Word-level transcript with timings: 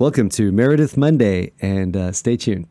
Welcome 0.00 0.28
to 0.28 0.52
Meredith 0.52 0.96
Monday, 0.96 1.50
and 1.60 1.96
uh, 1.96 2.12
stay 2.12 2.36
tuned. 2.36 2.68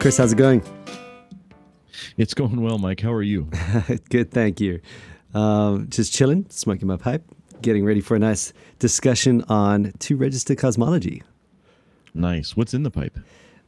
Chris, 0.00 0.16
how's 0.16 0.32
it 0.32 0.36
going? 0.36 0.62
It's 2.16 2.32
going 2.32 2.62
well, 2.62 2.78
Mike. 2.78 3.00
How 3.00 3.12
are 3.12 3.20
you? 3.20 3.50
Good, 4.08 4.30
thank 4.30 4.58
you. 4.58 4.80
Um, 5.34 5.90
just 5.90 6.14
chilling, 6.14 6.46
smoking 6.48 6.88
my 6.88 6.96
pipe, 6.96 7.22
getting 7.60 7.84
ready 7.84 8.00
for 8.00 8.16
a 8.16 8.18
nice 8.18 8.54
discussion 8.78 9.44
on 9.50 9.92
two 9.98 10.16
register 10.16 10.54
cosmology. 10.54 11.22
Nice. 12.16 12.56
What's 12.56 12.74
in 12.74 12.82
the 12.82 12.90
pipe? 12.90 13.18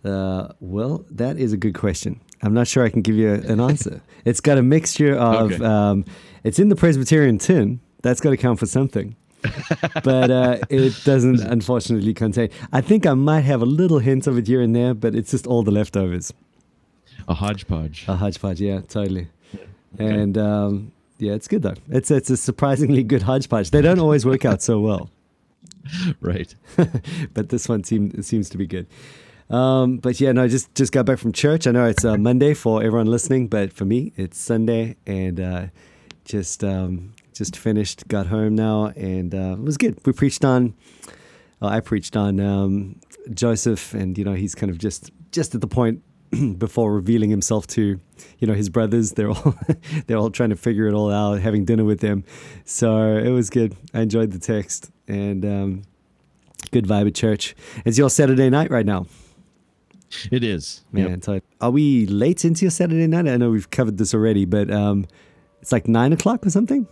Uh, 0.05 0.48
well, 0.61 1.05
that 1.11 1.39
is 1.39 1.52
a 1.52 1.56
good 1.56 1.75
question. 1.75 2.20
I'm 2.43 2.55
not 2.55 2.66
sure 2.69 2.84
I 2.84 2.89
can 2.89 3.02
give 3.02 3.16
you 3.16 3.33
an 3.34 3.61
answer. 3.61 4.01
it's 4.25 4.41
got 4.41 4.59
a 4.59 4.62
mixture 4.62 5.15
of, 5.16 5.52
Okay. 5.52 5.65
um, 5.65 6.05
it's 6.45 6.59
in 6.59 6.69
the 6.69 6.77
Presbyterian 6.77 7.39
tin. 7.39 7.80
That's 8.03 8.20
got 8.20 8.30
to 8.30 8.37
count 8.37 8.59
for 8.61 8.66
something. 8.66 9.16
but 10.05 10.30
uh, 10.30 10.59
it 10.69 10.95
doesn't 11.05 11.41
unfortunately 11.41 12.15
contain. 12.15 12.48
I 12.73 12.80
think 12.80 13.06
I 13.06 13.15
might 13.15 13.41
have 13.42 13.62
a 13.62 13.66
little 13.66 13.98
hint 13.98 14.27
of 14.27 14.37
it 14.39 14.47
here 14.47 14.61
and 14.61 14.75
there, 14.75 14.95
but 14.95 15.15
it's 15.15 15.30
just 15.30 15.47
all 15.47 15.62
the 15.62 15.70
leftovers. 15.70 16.33
A 17.28 17.34
hodgepodge. 17.34 18.05
A 18.09 18.17
hodgepodge, 18.17 18.61
yeah, 18.61 18.80
totally. 18.80 19.28
And 19.98 20.37
um, 20.39 20.92
yeah, 21.19 21.33
it's 21.34 21.47
good 21.48 21.62
though. 21.62 21.75
It's 21.89 22.11
it's 22.11 22.30
a 22.30 22.37
surprisingly 22.37 23.03
good 23.03 23.23
hodgepodge. 23.23 23.70
They 23.70 23.80
don't 23.83 23.98
always 24.01 24.25
work 24.27 24.45
out 24.45 24.61
so 24.62 24.80
well, 24.80 25.11
right. 26.20 26.55
but 27.34 27.48
this 27.48 27.69
one 27.69 27.84
seems 27.84 28.27
seems 28.27 28.48
to 28.51 28.59
be 28.59 28.66
good. 28.66 28.87
Um, 29.51 29.98
but 29.98 30.20
yeah, 30.20 30.33
no, 30.33 30.42
I 30.42 30.48
just 30.48 30.74
just 30.74 30.92
got 30.92 31.06
back 31.06 31.19
from 31.19 31.33
church. 31.33 31.66
I 31.66 31.70
know 31.70 31.87
it's 31.87 32.05
uh, 32.05 32.16
Monday 32.16 32.55
for 32.55 32.83
everyone 32.83 33.06
listening, 33.06 33.48
but 33.48 33.72
for 33.72 33.84
me, 33.84 34.12
it's 34.16 34.39
Sunday, 34.39 34.97
and 35.06 35.41
uh, 35.41 35.66
just 36.25 36.62
um, 36.62 37.14
just 37.33 37.56
finished, 37.56 38.06
got 38.09 38.27
home 38.27 38.55
now, 38.55 38.86
and 38.97 39.34
uh, 39.34 39.56
it 39.59 39.62
was 39.62 39.77
good. 39.77 39.98
We 40.05 40.12
preached 40.12 40.44
on. 40.44 40.75
I 41.61 41.81
preached 41.81 42.16
on 42.16 42.39
um, 42.39 43.00
Joseph, 43.33 43.94
and 43.94 44.16
you 44.19 44.25
know 44.25 44.34
he's 44.34 44.55
kind 44.55 44.70
of 44.70 44.78
just 44.78 45.11
just 45.33 45.55
at 45.55 45.61
the 45.61 45.66
point 45.66 46.03
before 46.59 46.93
revealing 46.95 47.31
himself 47.31 47.67
to 47.69 48.01
you 48.39 48.47
know 48.47 48.55
his 48.55 48.69
brothers. 48.69 49.12
They're 49.12 49.31
all 49.31 49.55
they're 50.07 50.17
all 50.19 50.31
trying 50.31 50.51
to 50.51 50.57
figure 50.57 50.87
it 50.87 50.95
all 50.95 51.11
out, 51.12 51.41
having 51.41 51.65
dinner 51.65 51.84
with 51.84 52.01
them. 52.01 52.25
So 52.65 53.17
it 53.17 53.31
was 53.31 53.51
good. 53.51 53.77
I 53.95 54.01
enjoyed 54.03 54.33
the 54.33 54.39
text 54.39 54.91
and 55.06 55.45
um, 55.45 55.83
good 56.71 56.87
vibe 56.87 57.06
at 57.09 57.15
church. 57.15 57.55
It's 57.84 57.99
your 57.99 58.11
Saturday 58.11 58.51
night 58.51 58.71
right 58.71 58.87
now. 58.87 59.06
It 60.31 60.43
is. 60.43 60.83
Man, 60.91 61.21
Yep. 61.27 61.45
are 61.61 61.71
we 61.71 62.06
late 62.06 62.45
into 62.45 62.65
your 62.65 62.71
Saturday 62.71 63.06
night? 63.06 63.29
I 63.29 63.37
know 63.37 63.51
we've 63.51 63.69
covered 63.71 63.99
this 63.99 64.15
already, 64.15 64.47
but 64.47 64.71
um, 64.71 65.06
it's 65.61 65.71
like 65.71 65.87
nine 65.87 66.12
o'clock 66.15 66.47
or 66.47 66.51
something. 66.51 66.87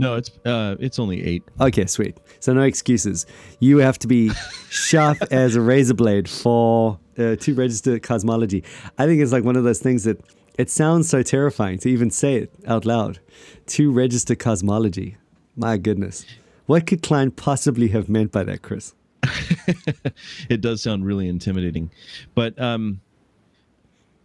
No, 0.00 0.14
it's 0.14 0.30
uh, 0.46 0.76
it's 0.80 0.98
only 0.98 1.22
eight. 1.22 1.42
Okay, 1.60 1.84
sweet. 1.84 2.16
So 2.40 2.54
no 2.54 2.62
excuses. 2.62 3.26
You 3.58 3.78
have 3.78 3.98
to 3.98 4.06
be 4.06 4.30
sharp 4.70 5.18
as 5.30 5.56
a 5.56 5.60
razor 5.60 5.92
blade 5.92 6.26
for 6.26 6.98
uh, 7.18 7.36
two 7.36 7.52
register 7.52 7.98
cosmology. 7.98 8.64
I 8.96 9.04
think 9.04 9.20
it's 9.20 9.30
like 9.30 9.44
one 9.44 9.56
of 9.56 9.64
those 9.64 9.78
things 9.78 10.04
that 10.04 10.18
it 10.58 10.70
sounds 10.70 11.10
so 11.10 11.22
terrifying 11.22 11.78
to 11.80 11.90
even 11.90 12.10
say 12.10 12.36
it 12.36 12.50
out 12.66 12.86
loud. 12.86 13.20
Two 13.66 13.92
register 13.92 14.34
cosmology. 14.34 15.18
My 15.54 15.76
goodness. 15.76 16.24
What 16.64 16.86
could 16.86 17.02
Kline 17.02 17.30
possibly 17.30 17.88
have 17.88 18.08
meant 18.08 18.32
by 18.32 18.44
that, 18.44 18.62
Chris? 18.62 18.94
It 20.48 20.62
does 20.62 20.82
sound 20.82 21.04
really 21.04 21.28
intimidating, 21.28 21.90
but 22.34 22.58
um, 22.58 23.02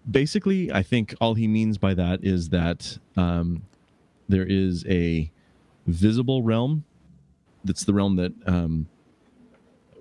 basically, 0.10 0.72
I 0.72 0.84
think 0.84 1.14
all 1.20 1.34
he 1.34 1.50
means 1.50 1.78
by 1.78 1.94
that 1.96 2.24
is 2.24 2.50
that 2.50 2.98
um, 3.18 3.64
there 4.30 4.46
is 4.46 4.86
a 4.88 5.30
visible 5.88 6.42
realm. 6.44 6.84
That's 7.64 7.84
the 7.84 7.94
realm 7.94 8.16
that 8.18 8.34
um, 8.46 8.88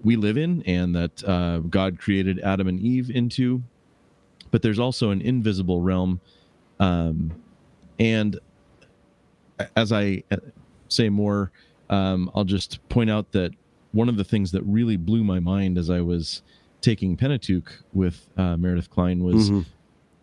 we 0.03 0.17
live 0.17 0.37
in, 0.37 0.62
and 0.62 0.95
that 0.95 1.25
uh, 1.25 1.59
God 1.59 1.99
created 1.99 2.39
Adam 2.41 2.69
and 2.69 2.78
Eve 2.81 3.11
into. 3.11 3.62
But 4.50 4.62
there's 4.62 4.78
also 4.78 5.11
an 5.11 5.21
invisible 5.21 5.81
realm, 5.81 6.21
um, 6.78 7.33
and 7.99 8.39
as 9.77 9.93
I 9.93 10.22
uh, 10.31 10.37
say 10.89 11.09
more, 11.09 11.50
um, 11.91 12.31
I'll 12.34 12.45
just 12.45 12.87
point 12.89 13.11
out 13.11 13.33
that 13.33 13.53
one 13.93 14.09
of 14.09 14.16
the 14.16 14.25
things 14.25 14.53
that 14.53 14.62
really 14.62 14.97
blew 14.97 15.25
my 15.25 15.41
mind 15.41 15.78
as 15.78 15.91
I 15.91 16.01
was 16.01 16.43
taking 16.81 17.16
Pentateuch 17.16 17.83
with 17.93 18.28
uh, 18.37 18.56
Meredith 18.56 18.91
Kline 18.91 19.22
was 19.25 19.51
Mhm. 19.51 19.65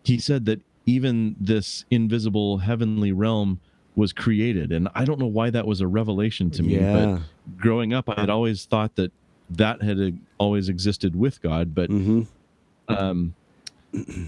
he 0.04 0.18
said 0.18 0.44
that 0.46 0.60
even 0.86 1.34
this 1.40 1.84
invisible 1.90 2.58
heavenly 2.58 3.12
realm 3.12 3.58
was 3.94 4.12
created, 4.12 4.72
and 4.72 4.88
I 4.94 5.04
don't 5.04 5.18
know 5.20 5.26
why 5.26 5.50
that 5.50 5.66
was 5.66 5.80
a 5.80 5.86
revelation 5.86 6.50
to 6.52 6.62
me. 6.62 6.76
Yeah. 6.78 6.92
But 6.92 7.58
growing 7.58 7.92
up, 7.92 8.08
I 8.08 8.20
had 8.20 8.30
always 8.30 8.64
thought 8.64 8.94
that 8.96 9.12
that 9.50 9.82
had 9.82 10.18
always 10.38 10.68
existed 10.68 11.14
with 11.16 11.42
God, 11.42 11.74
but 11.74 11.88
hmm 11.90 12.22
um, 12.88 13.34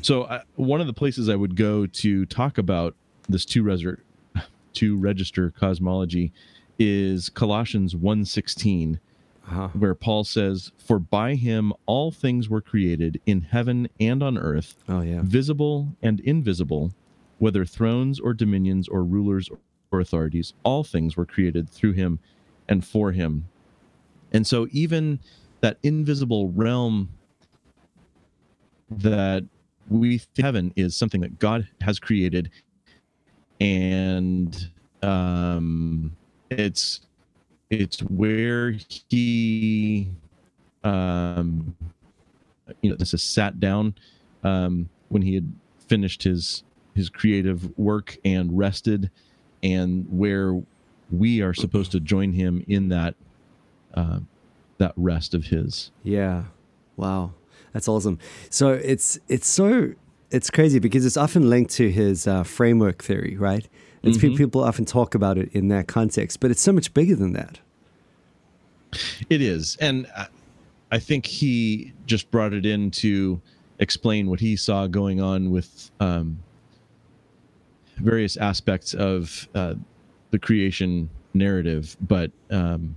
so 0.03 0.25
I, 0.25 0.43
one 0.55 0.81
of 0.81 0.87
the 0.87 0.93
places 0.93 1.29
I 1.29 1.37
would 1.37 1.57
go 1.57 1.87
to 1.87 2.27
talk 2.27 2.59
about 2.59 2.95
this 3.29 3.45
two 3.45 3.63
reser- 3.63 4.01
two 4.75 4.97
register 4.99 5.51
cosmology 5.51 6.33
is 6.79 7.29
Colossians 7.31 7.95
1:16 7.95 8.99
Uh-huh. 9.47 9.69
where 9.75 9.95
Paul 9.95 10.25
says 10.25 10.73
for 10.79 10.99
by 10.99 11.35
him 11.35 11.73
all 11.87 12.11
things 12.11 12.49
were 12.49 12.61
created 12.61 13.21
in 13.27 13.43
heaven 13.43 13.89
and 14.01 14.23
on 14.23 14.37
earth 14.39 14.75
Oh 14.89 15.01
yeah. 15.03 15.21
visible 15.23 15.95
and 16.03 16.21
invisible 16.21 16.93
whether 17.39 17.65
thrones 17.65 18.21
or 18.21 18.33
dominions 18.33 18.89
or 18.89 19.03
rulers 19.03 19.51
or 19.91 20.01
authorities 20.01 20.55
all 20.63 20.85
things 20.85 21.17
were 21.17 21.27
created 21.27 21.69
through 21.69 21.93
him 21.93 22.19
and 22.69 22.85
for 22.85 23.13
him. 23.13 23.47
And 24.33 24.47
so 24.47 24.67
even 24.73 25.21
that 25.61 25.79
invisible 25.83 26.49
realm 26.49 27.11
that 28.91 29.45
we 29.89 30.19
think 30.19 30.45
heaven 30.45 30.73
is 30.77 30.97
something 30.97 31.21
that 31.21 31.39
god 31.39 31.69
has 31.81 31.99
created. 31.99 32.51
And 33.61 34.71
um 35.03 36.17
it's 36.51 37.01
it's 37.71 38.01
where 38.01 38.75
he 39.11 40.09
um 40.83 41.75
you 42.83 42.91
know 42.91 42.97
this 42.97 43.15
is 43.15 43.23
sat 43.23 43.61
down 43.61 43.95
um 44.43 44.89
when 45.09 45.23
he 45.23 45.35
had 45.35 45.53
finished 45.89 46.23
his 46.23 46.65
his 46.95 47.09
creative 47.09 47.77
work 47.79 48.17
and 48.25 48.57
rested 48.57 49.11
and 49.63 50.07
where 50.11 50.61
we 51.11 51.41
are 51.43 51.55
supposed 51.55 51.93
to 51.93 52.01
join 52.01 52.33
him 52.33 52.65
in 52.69 52.89
that 52.89 53.15
uh, 53.95 54.21
that 54.79 54.93
rest 54.97 55.35
of 55.35 55.45
his 55.47 55.91
Yeah. 56.03 56.45
Wow. 56.97 57.33
That's 57.73 57.89
awesome. 57.89 58.19
So 58.51 58.71
it's 58.71 59.19
it's 59.29 59.47
so 59.49 59.93
it's 60.31 60.51
crazy 60.51 60.79
because 60.79 61.05
it's 61.07 61.17
often 61.17 61.49
linked 61.51 61.73
to 61.75 61.91
his 61.91 62.27
uh, 62.27 62.43
framework 62.45 63.03
theory, 63.03 63.37
right? 63.37 63.69
It's 64.03 64.19
Mhm. 64.19 64.37
people 64.37 64.63
often 64.65 64.85
talk 64.85 65.15
about 65.15 65.39
it 65.39 65.51
in 65.53 65.69
that 65.69 65.87
context, 65.89 66.41
but 66.41 66.51
it's 66.51 66.61
so 66.61 66.73
much 66.73 66.93
bigger 66.95 67.15
than 67.17 67.33
that. 67.35 67.61
It 69.31 69.41
is, 69.43 69.77
and 69.81 70.07
I- 70.17 70.29
I 70.93 70.99
think 71.01 71.27
he 71.27 71.93
just 72.07 72.31
brought 72.31 72.53
it 72.53 72.65
in 72.65 72.91
to 72.93 73.41
explain 73.81 74.29
what 74.31 74.39
he 74.39 74.55
saw 74.55 74.87
going 74.87 75.21
on 75.21 75.51
with 75.51 75.91
um, 75.99 76.39
various 77.97 78.37
aspects 78.37 78.95
of 78.95 79.49
uh, 79.55 79.75
the 80.31 80.39
creation 80.39 81.11
narrative. 81.33 81.97
But 82.01 82.31
um, 82.51 82.97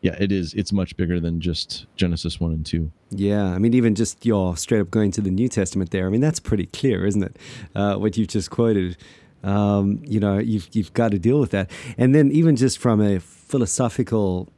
yeah, 0.00 0.16
it 0.20 0.32
is. 0.32 0.52
It's 0.54 0.72
much 0.72 0.96
bigger 0.96 1.18
than 1.18 1.40
just 1.40 1.86
Genesis 1.96 2.38
one 2.38 2.52
and 2.52 2.66
two. 2.66 2.90
Yeah, 3.10 3.46
I 3.46 3.58
mean, 3.58 3.72
even 3.74 3.94
just 3.94 4.26
your 4.26 4.56
straight 4.56 4.80
up 4.80 4.90
going 4.90 5.10
to 5.12 5.20
the 5.20 5.30
New 5.30 5.48
Testament 5.48 5.90
there. 5.92 6.06
I 6.06 6.10
mean, 6.10 6.20
that's 6.20 6.40
pretty 6.40 6.66
clear, 6.66 7.06
isn't 7.06 7.22
it? 7.22 7.38
Uh, 7.74 7.96
what 7.96 8.16
you've 8.16 8.28
just 8.28 8.50
quoted. 8.50 8.96
Um, 9.42 10.02
you 10.04 10.20
know, 10.20 10.38
you've 10.38 10.68
you've 10.72 10.92
got 10.94 11.10
to 11.12 11.18
deal 11.18 11.38
with 11.38 11.50
that, 11.50 11.70
and 11.98 12.14
then 12.14 12.30
even 12.32 12.56
just 12.56 12.78
from 12.78 13.00
a 13.00 13.20
philosophical, 13.20 14.48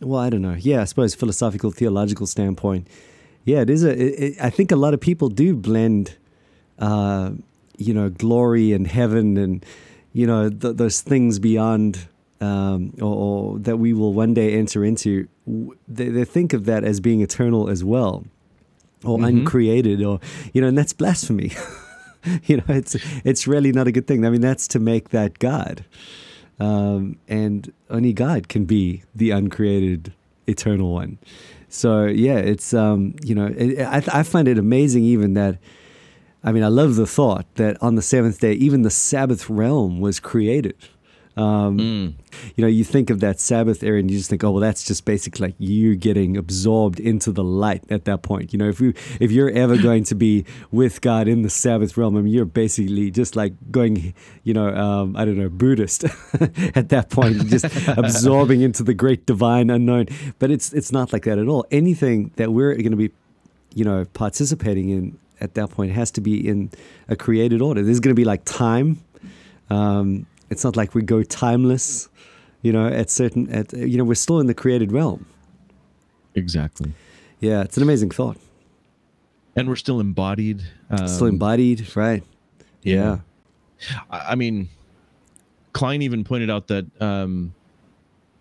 well, 0.00 0.20
I 0.20 0.30
don't 0.30 0.42
know. 0.42 0.54
Yeah, 0.54 0.82
I 0.82 0.84
suppose 0.84 1.14
philosophical 1.14 1.72
theological 1.72 2.26
standpoint. 2.26 2.88
Yeah, 3.44 3.60
it 3.60 3.70
is 3.70 3.84
a. 3.84 3.90
It, 3.90 4.22
it, 4.22 4.34
I 4.40 4.50
think 4.50 4.70
a 4.72 4.76
lot 4.76 4.94
of 4.94 5.00
people 5.00 5.28
do 5.28 5.56
blend, 5.56 6.16
uh, 6.78 7.32
you 7.78 7.92
know, 7.94 8.08
glory 8.10 8.72
and 8.72 8.86
heaven 8.86 9.36
and 9.36 9.64
you 10.12 10.26
know 10.26 10.48
th- 10.48 10.76
those 10.76 11.00
things 11.02 11.38
beyond 11.38 12.08
um, 12.40 12.92
or, 13.00 13.14
or 13.54 13.58
that 13.60 13.78
we 13.78 13.92
will 13.94 14.12
one 14.12 14.34
day 14.34 14.54
enter 14.58 14.84
into, 14.84 15.26
they, 15.88 16.08
they 16.10 16.24
think 16.24 16.52
of 16.52 16.66
that 16.66 16.84
as 16.84 17.00
being 17.00 17.22
eternal 17.22 17.68
as 17.70 17.82
well, 17.82 18.24
or 19.04 19.18
Mhm. 19.18 19.28
uncreated, 19.28 20.02
or 20.02 20.20
you 20.52 20.60
know, 20.60 20.68
and 20.68 20.76
that's 20.76 20.92
blasphemy. 20.92 21.52
you 22.44 22.58
know, 22.58 22.64
it's 22.68 22.94
it's 23.24 23.46
really 23.46 23.72
not 23.72 23.86
a 23.86 23.92
good 23.92 24.06
thing. 24.06 24.26
I 24.26 24.30
mean, 24.30 24.42
that's 24.42 24.68
to 24.68 24.78
make 24.78 25.10
that 25.10 25.38
God, 25.38 25.84
um, 26.60 27.16
and 27.28 27.72
only 27.90 28.12
God 28.12 28.48
can 28.48 28.64
be 28.64 29.02
the 29.14 29.30
uncreated, 29.30 30.12
eternal 30.46 30.92
one. 30.92 31.18
So 31.68 32.04
yeah, 32.06 32.36
it's 32.36 32.72
um, 32.74 33.14
you 33.22 33.34
know, 33.34 33.46
it, 33.56 33.80
I 33.80 34.02
I 34.20 34.22
find 34.22 34.48
it 34.48 34.58
amazing 34.58 35.04
even 35.04 35.34
that. 35.34 35.58
I 36.46 36.52
mean, 36.52 36.62
I 36.62 36.68
love 36.68 36.94
the 36.94 37.08
thought 37.08 37.44
that 37.56 37.76
on 37.82 37.96
the 37.96 38.02
seventh 38.02 38.38
day, 38.38 38.52
even 38.52 38.82
the 38.82 38.90
Sabbath 38.90 39.50
realm 39.50 40.00
was 40.00 40.20
created. 40.20 40.76
Um, 41.36 41.78
Mm. 41.78 42.14
You 42.54 42.62
know, 42.62 42.68
you 42.68 42.84
think 42.84 43.10
of 43.10 43.20
that 43.20 43.40
Sabbath 43.40 43.82
area 43.82 44.00
and 44.00 44.10
you 44.10 44.16
just 44.16 44.30
think, 44.30 44.42
oh, 44.42 44.52
well, 44.52 44.60
that's 44.60 44.84
just 44.84 45.04
basically 45.04 45.48
like 45.48 45.54
you 45.58 45.96
getting 45.96 46.36
absorbed 46.36 46.98
into 46.98 47.30
the 47.32 47.44
light 47.44 47.82
at 47.90 48.04
that 48.06 48.22
point. 48.22 48.52
You 48.52 48.58
know, 48.58 48.68
if 48.68 48.80
you 48.80 48.94
if 49.20 49.30
you're 49.30 49.50
ever 49.50 49.76
going 49.88 50.04
to 50.04 50.14
be 50.14 50.46
with 50.70 51.00
God 51.02 51.28
in 51.28 51.42
the 51.42 51.50
Sabbath 51.50 51.96
realm, 51.96 52.16
I 52.16 52.22
mean, 52.22 52.32
you're 52.32 52.44
basically 52.46 53.10
just 53.10 53.36
like 53.36 53.52
going, 53.70 54.14
you 54.44 54.54
know, 54.54 54.68
um, 54.68 55.16
I 55.16 55.24
don't 55.24 55.36
know, 55.36 55.48
Buddhist 55.50 56.04
at 56.74 56.88
that 56.90 57.10
point, 57.10 57.46
just 57.48 57.66
absorbing 57.88 58.62
into 58.62 58.82
the 58.82 58.94
great 58.94 59.26
divine 59.26 59.68
unknown. 59.68 60.06
But 60.38 60.50
it's 60.50 60.72
it's 60.72 60.92
not 60.92 61.12
like 61.12 61.24
that 61.24 61.38
at 61.38 61.48
all. 61.48 61.66
Anything 61.70 62.30
that 62.36 62.52
we're 62.52 62.74
going 62.76 62.92
to 62.92 62.96
be, 62.96 63.10
you 63.74 63.84
know, 63.84 64.06
participating 64.14 64.88
in 64.88 65.18
at 65.40 65.54
that 65.54 65.70
point 65.70 65.90
it 65.90 65.94
has 65.94 66.10
to 66.12 66.20
be 66.20 66.46
in 66.46 66.70
a 67.08 67.16
created 67.16 67.60
order. 67.62 67.82
There's 67.82 68.00
going 68.00 68.14
to 68.14 68.20
be 68.20 68.24
like 68.24 68.44
time. 68.44 69.00
Um, 69.70 70.26
it's 70.50 70.62
not 70.64 70.76
like 70.76 70.94
we 70.94 71.02
go 71.02 71.22
timeless, 71.22 72.08
you 72.62 72.72
know, 72.72 72.86
at 72.86 73.10
certain, 73.10 73.50
at, 73.52 73.72
you 73.72 73.98
know, 73.98 74.04
we're 74.04 74.14
still 74.14 74.38
in 74.40 74.46
the 74.46 74.54
created 74.54 74.92
realm. 74.92 75.26
Exactly. 76.34 76.92
Yeah, 77.40 77.62
it's 77.62 77.76
an 77.76 77.82
amazing 77.82 78.10
thought. 78.10 78.36
And 79.56 79.68
we're 79.68 79.76
still 79.76 80.00
embodied. 80.00 80.62
Um, 80.90 81.08
still 81.08 81.26
embodied, 81.26 81.96
right? 81.96 82.22
Yeah. 82.82 83.18
I 84.10 84.18
I 84.32 84.34
mean, 84.34 84.68
Kline 85.72 86.02
even 86.02 86.24
pointed 86.24 86.50
out 86.50 86.68
that, 86.68 86.86
um, 87.02 87.54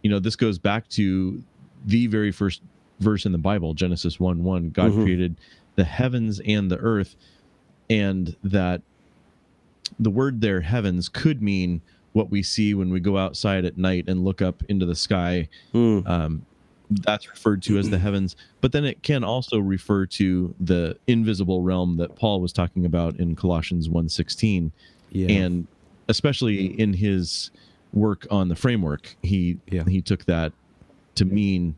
you 0.02 0.10
know, 0.10 0.20
this 0.20 0.36
goes 0.36 0.58
back 0.60 0.88
to 0.90 1.42
the 1.86 2.08
very 2.08 2.32
first 2.32 2.62
verse 3.00 3.26
in 3.26 3.32
the 3.32 3.38
Bible, 3.38 3.74
Genesis 3.74 4.20
1 4.20 4.44
1. 4.44 4.70
God 4.70 4.92
Mhm. 4.92 5.04
created 5.04 5.36
the 5.76 5.84
heavens 5.84 6.40
and 6.46 6.72
the 6.72 6.78
earth, 6.78 7.16
and 7.90 8.36
that 8.44 8.82
the 10.00 10.10
word 10.10 10.42
there, 10.42 10.62
heavens, 10.62 11.10
could 11.10 11.42
mean 11.42 11.82
what 12.14 12.30
we 12.30 12.42
see 12.42 12.74
when 12.74 12.90
we 12.90 13.00
go 13.00 13.18
outside 13.18 13.66
at 13.66 13.78
night 13.78 14.06
and 14.08 14.24
look 14.24 14.42
up 14.42 14.64
into 14.70 14.86
the 14.86 14.96
sky. 14.96 15.48
Mm, 15.74 16.08
Um, 16.08 16.46
that's 16.90 17.28
referred 17.28 17.64
to 17.64 17.78
as 17.80 17.90
the 17.90 17.98
heavens, 17.98 18.36
but 18.62 18.72
then 18.72 18.86
it 18.86 19.02
can 19.02 19.24
also 19.24 19.58
refer 19.60 20.06
to 20.06 20.54
the 20.60 20.96
invisible 21.08 21.62
realm 21.64 21.98
that 21.98 22.16
Paul 22.16 22.40
was 22.42 22.54
talking 22.54 22.86
about 22.86 23.20
in 23.20 23.36
Colossians 23.36 23.90
1:16 23.90 24.72
yeah. 25.12 25.28
and 25.30 25.66
especially 26.08 26.80
in 26.80 26.94
his 26.94 27.50
work 27.92 28.28
on 28.30 28.50
the 28.50 28.56
framework 28.56 29.16
he 29.24 29.58
Yeah. 29.72 29.84
he 29.88 30.00
took 30.02 30.26
that 30.26 30.54
to 31.16 31.26
mean 31.26 31.76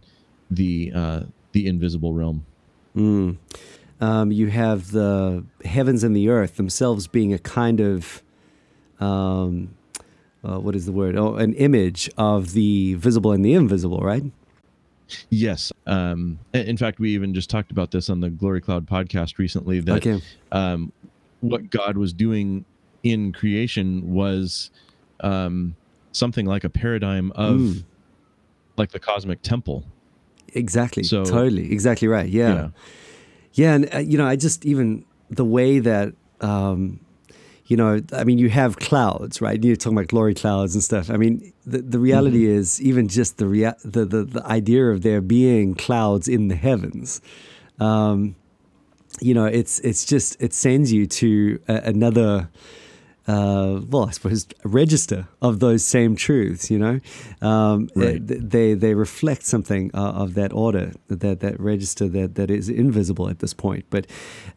the 0.52 0.92
uh 0.94 1.22
the 1.54 1.68
invisible 1.68 2.14
realm 2.14 2.44
Mm. 2.96 3.38
Um, 4.00 4.32
you 4.32 4.48
have 4.48 4.92
the 4.92 5.44
heavens 5.66 6.04
and 6.04 6.16
the 6.16 6.30
earth 6.30 6.58
themselves 6.58 7.08
being 7.08 7.34
a 7.34 7.40
kind 7.40 7.80
of, 7.80 8.22
um, 9.00 9.74
uh, 10.44 10.60
what 10.60 10.76
is 10.76 10.86
the 10.86 10.92
word? 10.92 11.16
Oh, 11.16 11.36
an 11.36 11.54
image 11.56 12.10
of 12.18 12.54
the 12.54 12.94
visible 12.96 13.32
and 13.32 13.44
the 13.44 13.54
invisible, 13.54 14.00
right? 14.00 14.24
yes 15.30 15.72
um 15.86 16.38
in 16.54 16.76
fact 16.76 17.00
we 17.00 17.12
even 17.16 17.34
just 17.34 17.50
talked 17.50 17.72
about 17.72 17.92
this 17.92 18.10
on 18.10 18.20
the 18.20 18.30
glory 18.30 18.60
cloud 18.60 18.86
podcast 18.86 19.38
recently 19.38 19.80
that 19.80 20.06
Okay. 20.06 20.22
um 20.52 20.92
what 21.40 21.70
god 21.70 21.96
was 21.96 22.12
doing 22.12 22.66
in 23.04 23.32
creation 23.32 24.14
was 24.14 24.70
um 25.22 25.74
something 26.12 26.46
like 26.46 26.66
a 26.66 26.70
paradigm 26.70 27.32
of 27.36 27.58
Mm. 27.58 27.84
like 28.76 28.92
the 28.92 29.00
cosmic 29.00 29.42
temple 29.42 29.86
Exactly. 30.54 31.04
So- 31.04 31.24
totally. 31.24 31.72
Exactly 31.72 32.10
right. 32.10 32.28
Yeah. 32.30 32.54
Yeah. 32.54 32.70
Yeah, 33.57 33.74
and 33.74 33.94
uh, 33.94 33.98
you 33.98 34.18
know, 34.19 34.27
I 34.27 34.36
just 34.36 34.65
even 34.65 35.04
the 35.31 35.44
way 35.44 35.80
that 35.80 36.13
um, 36.42 37.00
you 37.65 37.75
know, 37.75 38.01
I 38.13 38.24
mean, 38.24 38.38
you 38.38 38.50
have 38.50 38.77
clouds, 38.77 39.42
right? 39.42 39.62
You're 39.62 39.75
talking 39.75 39.98
about 39.98 40.07
glory 40.07 40.36
clouds 40.36 40.75
and 40.75 40.83
stuff. 40.83 41.09
I 41.09 41.18
mean, 41.18 41.51
the 41.65 41.81
the 41.81 42.00
reality 42.00 42.45
is 42.45 42.80
even 42.81 43.07
just 43.07 43.38
the, 43.38 43.48
rea- 43.48 43.74
the 43.83 44.06
the 44.06 44.24
the 44.24 44.45
idea 44.45 44.86
of 44.92 45.01
there 45.01 45.21
being 45.21 45.74
clouds 45.74 46.27
in 46.27 46.50
the 46.50 46.56
heavens. 46.56 47.19
Um, 47.80 48.36
you 49.19 49.33
know, 49.33 49.45
it's 49.45 49.80
it's 49.80 50.06
just 50.06 50.39
it 50.39 50.53
sends 50.53 50.94
you 50.94 51.07
to 51.07 51.60
a, 51.68 51.75
another. 51.77 52.50
Uh, 53.27 53.81
well, 53.89 54.06
I 54.07 54.12
suppose 54.12 54.47
register 54.63 55.27
of 55.41 55.59
those 55.59 55.83
same 55.83 56.15
truths. 56.15 56.71
You 56.71 56.79
know, 56.79 57.00
um, 57.41 57.89
Right. 57.95 58.21
they, 58.25 58.74
they 58.74 58.94
reflect 58.94 59.45
something 59.45 59.91
uh, 59.94 59.97
of 60.24 60.33
that 60.35 60.53
order, 60.53 60.94
that 61.09 61.41
that 61.41 61.59
register 61.59 62.07
that 62.07 62.35
that 62.35 62.50
is 62.50 62.69
invisible 62.69 63.27
at 63.29 63.39
this 63.39 63.53
point. 63.53 63.85
But 63.89 64.07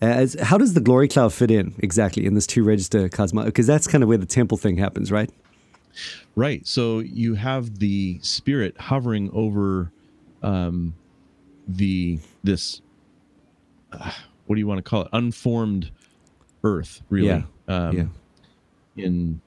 as 0.00 0.37
how 0.40 0.56
does 0.56 0.75
the 0.75 0.81
glory 0.81 1.08
cloud 1.08 1.32
fit 1.32 1.50
in 1.50 1.75
exactly 1.81 2.25
in 2.26 2.34
this 2.34 2.46
two 2.46 2.62
register 2.62 3.08
cosmos? 3.08 3.46
Because 3.46 3.67
that's 3.67 3.87
kind 3.88 4.02
of 4.05 4.08
where 4.08 4.19
the 4.19 4.26
temple 4.26 4.56
thing 4.56 4.76
happens, 4.76 5.11
right? 5.11 5.31
Right. 6.37 6.64
So 6.67 7.00
you 7.00 7.34
have 7.34 7.81
the 7.81 8.20
spirit 8.22 8.76
hovering 8.78 9.31
over 9.32 9.90
um, 10.44 10.94
the 11.67 12.20
this 12.44 12.81
uh, 13.93 14.12
what 14.46 14.55
do 14.55 14.61
you 14.61 14.67
want 14.69 14.78
to 14.78 14.88
call 14.88 15.02
it? 15.02 15.08
Unformed 15.12 15.90
earth, 16.62 17.02
really. 17.11 17.26
Yeah. 17.28 17.43
Um, 17.67 17.96
yeah. 17.96 18.05
In 18.97 19.41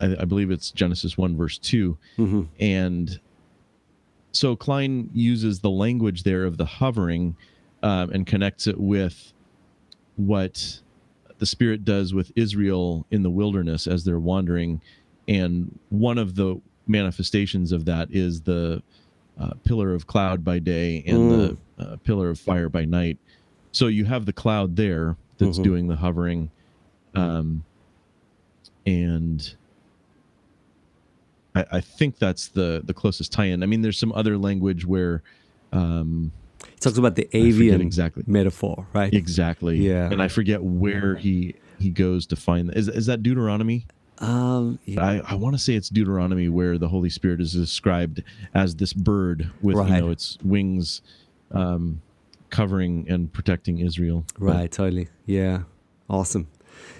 I, 0.00 0.16
I 0.20 0.24
believe 0.24 0.50
it's 0.50 0.70
Genesis 0.70 1.18
one 1.18 1.36
verse 1.36 1.58
two, 1.58 1.96
hmm 2.16 2.42
and 2.60 3.18
so 4.32 4.54
Kline 4.54 5.08
uses 5.14 5.60
the 5.60 5.70
language 5.70 6.22
there 6.22 6.44
of 6.44 6.58
the 6.58 6.66
hovering 6.66 7.36
um, 7.82 8.10
and 8.10 8.26
connects 8.26 8.66
it 8.66 8.78
with 8.78 9.32
what 10.16 10.80
the 11.38 11.46
Spirit 11.46 11.84
does 11.86 12.12
with 12.12 12.32
Israel 12.36 13.06
in 13.10 13.22
the 13.22 13.30
wilderness 13.30 13.86
as 13.86 14.04
they're 14.04 14.18
wandering. 14.20 14.82
And 15.26 15.78
one 15.88 16.18
of 16.18 16.34
the 16.34 16.60
manifestations 16.86 17.72
of 17.72 17.86
that 17.86 18.08
is 18.10 18.42
the 18.42 18.82
uh, 19.40 19.50
pillar 19.64 19.94
of 19.94 20.06
cloud 20.06 20.44
by 20.44 20.58
day 20.58 21.02
and 21.06 21.30
the 21.30 21.56
uh, 21.78 21.96
pillar 22.04 22.28
of 22.30 22.38
fire 22.38 22.68
by 22.68 22.84
night. 22.84 23.16
So 23.72 23.86
you 23.86 24.04
have 24.04 24.26
the 24.26 24.32
cloud 24.34 24.76
there 24.76 25.16
that's 25.38 25.58
Mhm. 25.58 25.62
doing 25.64 25.88
the 25.88 25.96
hovering. 25.96 26.50
Um, 27.14 27.64
and 28.86 29.54
I, 31.54 31.64
I 31.72 31.80
think 31.80 32.18
that's 32.18 32.48
the 32.48 32.82
the 32.84 32.94
closest 32.94 33.32
tie-in. 33.32 33.62
I 33.62 33.66
mean, 33.66 33.82
there's 33.82 33.98
some 33.98 34.12
other 34.12 34.38
language 34.38 34.84
where 34.86 35.22
um, 35.72 36.32
It 36.62 36.80
talks 36.80 36.98
about 36.98 37.16
the 37.16 37.28
avian 37.36 37.80
exactly. 37.80 38.24
metaphor, 38.26 38.86
right? 38.92 39.12
exactly, 39.12 39.78
Yeah. 39.78 40.10
and 40.10 40.22
I 40.22 40.28
forget 40.28 40.62
where 40.62 41.16
he 41.16 41.54
he 41.78 41.90
goes 41.90 42.26
to 42.26 42.36
find 42.36 42.68
that. 42.68 42.76
Is 42.76 42.88
is 42.88 43.06
that 43.06 43.22
Deuteronomy? 43.22 43.86
Um, 44.18 44.78
yeah. 44.86 45.04
I, 45.04 45.32
I 45.32 45.34
want 45.34 45.56
to 45.56 45.58
say 45.62 45.74
it's 45.74 45.90
Deuteronomy 45.90 46.48
where 46.48 46.78
the 46.78 46.88
Holy 46.88 47.10
Spirit 47.10 47.38
is 47.38 47.52
described 47.52 48.22
as 48.54 48.76
this 48.76 48.94
bird 48.94 49.50
with 49.60 49.76
Right. 49.76 49.90
you 49.90 50.00
know 50.00 50.10
its 50.10 50.38
wings 50.42 51.02
um, 51.50 52.00
covering 52.48 53.04
and 53.10 53.30
protecting 53.30 53.78
Israel. 53.78 54.24
Right, 54.38 54.70
totally. 54.72 55.08
Yeah. 55.26 55.64
Awesome. 56.08 56.46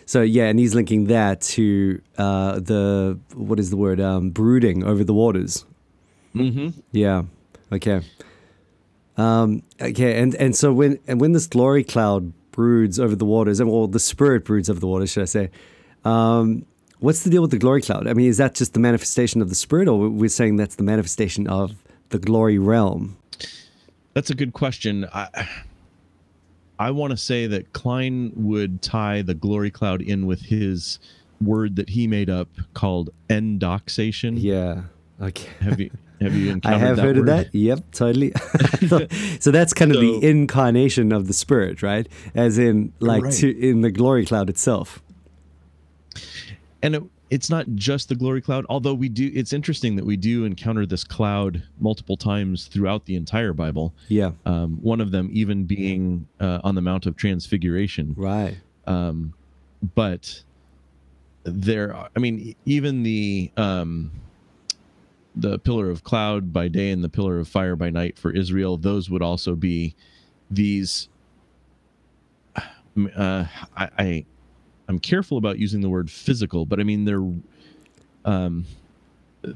So 0.06 0.22
yeah, 0.22 0.44
and 0.44 0.58
he's 0.58 0.74
linking 0.74 1.06
that 1.06 1.40
to 1.42 2.00
uh, 2.16 2.60
the 2.60 3.18
what 3.34 3.58
is 3.58 3.70
the 3.70 3.76
word? 3.76 4.00
Um, 4.00 4.30
brooding 4.30 4.84
over 4.84 5.02
the 5.04 5.14
waters. 5.14 5.64
hmm 6.32 6.68
Yeah. 6.92 7.24
Okay. 7.72 8.00
Um, 9.16 9.62
okay, 9.80 10.20
and 10.20 10.34
and 10.36 10.54
so 10.54 10.72
when 10.72 10.98
and 11.08 11.20
when 11.20 11.32
this 11.32 11.46
glory 11.46 11.82
cloud 11.82 12.32
broods 12.52 13.00
over 13.00 13.16
the 13.16 13.24
waters, 13.24 13.60
and 13.60 13.70
well, 13.70 13.86
the 13.86 13.98
spirit 13.98 14.44
broods 14.44 14.70
over 14.70 14.78
the 14.78 14.86
waters, 14.86 15.10
should 15.12 15.22
I 15.22 15.26
say? 15.26 15.50
Um, 16.04 16.66
what's 17.00 17.24
the 17.24 17.30
deal 17.30 17.42
with 17.42 17.50
the 17.50 17.58
glory 17.58 17.82
cloud? 17.82 18.06
I 18.06 18.12
mean, 18.12 18.28
is 18.28 18.36
that 18.36 18.54
just 18.54 18.74
the 18.74 18.80
manifestation 18.80 19.42
of 19.42 19.48
the 19.48 19.54
spirit, 19.54 19.88
or 19.88 20.08
we're 20.08 20.28
saying 20.28 20.56
that's 20.56 20.76
the 20.76 20.84
manifestation 20.84 21.46
of 21.48 21.74
the 22.10 22.18
glory 22.18 22.58
realm? 22.58 23.16
That's 24.14 24.30
a 24.30 24.34
good 24.34 24.52
question. 24.52 25.06
I 25.12 25.48
I 26.78 26.90
want 26.90 27.10
to 27.12 27.16
say 27.16 27.46
that 27.46 27.72
Kline 27.72 28.32
would 28.34 28.82
tie 28.82 29.22
the 29.22 29.34
glory 29.34 29.70
cloud 29.70 30.02
in 30.02 30.26
with 30.26 30.42
his 30.42 30.98
word 31.40 31.76
that 31.76 31.90
he 31.90 32.06
made 32.06 32.28
up 32.30 32.48
called 32.74 33.10
endoxation. 33.30 34.36
Yeah. 34.38 34.82
Okay. 35.20 35.48
Have 35.60 35.80
you 35.80 35.90
have 36.20 36.34
you 36.34 36.50
encountered 36.50 36.76
I 36.82 36.86
have 36.86 36.96
that 36.96 37.02
heard 37.02 37.18
of 37.18 37.26
that. 37.26 37.54
Yep, 37.54 37.90
totally. 37.92 38.32
so 39.40 39.50
that's 39.50 39.72
kind 39.74 39.94
of 39.94 40.00
the 40.00 40.18
incarnation 40.26 41.12
of 41.12 41.26
the 41.26 41.34
spirit, 41.34 41.82
right? 41.82 42.06
As 42.34 42.56
in, 42.58 42.92
like, 43.00 43.22
Right. 43.24 43.32
to, 43.34 43.58
in 43.68 43.80
the 43.82 43.90
glory 43.90 44.24
cloud 44.24 44.48
itself. 44.50 45.02
and 46.82 46.96
it, 46.96 47.02
it's 47.30 47.50
not 47.50 47.66
just 47.74 48.08
the 48.08 48.14
glory 48.14 48.40
cloud 48.40 48.64
although 48.68 48.94
we 48.94 49.08
do 49.08 49.30
it's 49.34 49.52
interesting 49.52 49.96
that 49.96 50.04
we 50.04 50.16
do 50.16 50.44
encounter 50.44 50.86
this 50.86 51.02
cloud 51.04 51.62
multiple 51.80 52.16
times 52.16 52.66
throughout 52.66 53.04
the 53.06 53.16
entire 53.16 53.52
bible 53.52 53.92
Yeah. 54.08 54.32
um, 54.44 54.78
one 54.82 55.00
of 55.00 55.10
them 55.10 55.28
even 55.32 55.64
being 55.64 56.28
uh, 56.40 56.60
on 56.62 56.74
the 56.76 56.82
mount 56.82 57.06
of 57.06 57.16
transfiguration 57.16 58.14
Right. 58.16 58.56
um, 58.86 59.34
but 59.94 60.42
there 61.44 61.94
are, 61.94 62.08
i 62.16 62.18
mean 62.20 62.54
even 62.64 63.02
the 63.02 63.50
um, 63.56 64.10
the 65.34 65.58
pillar 65.58 65.90
of 65.90 66.02
cloud 66.04 66.52
by 66.52 66.66
day 66.68 66.90
and 66.90 67.04
the 67.04 67.08
pillar 67.08 67.38
of 67.38 67.46
fire 67.46 67.76
by 67.76 67.90
night 67.90 68.18
for 68.18 68.30
Israel, 68.30 68.78
those 68.78 69.10
would 69.10 69.20
also 69.20 69.54
be 69.54 69.94
these. 70.50 71.10
Uh, 72.56 73.44
I, 73.76 73.88
I 73.98 74.24
I'm 74.88 74.98
careful 74.98 75.36
about 75.38 75.58
using 75.58 75.80
the 75.80 75.88
word 75.88 76.10
physical, 76.10 76.64
but 76.66 76.78
I 76.80 76.84
mean 76.84 77.04
they're 77.04 77.24
um, 78.24 78.64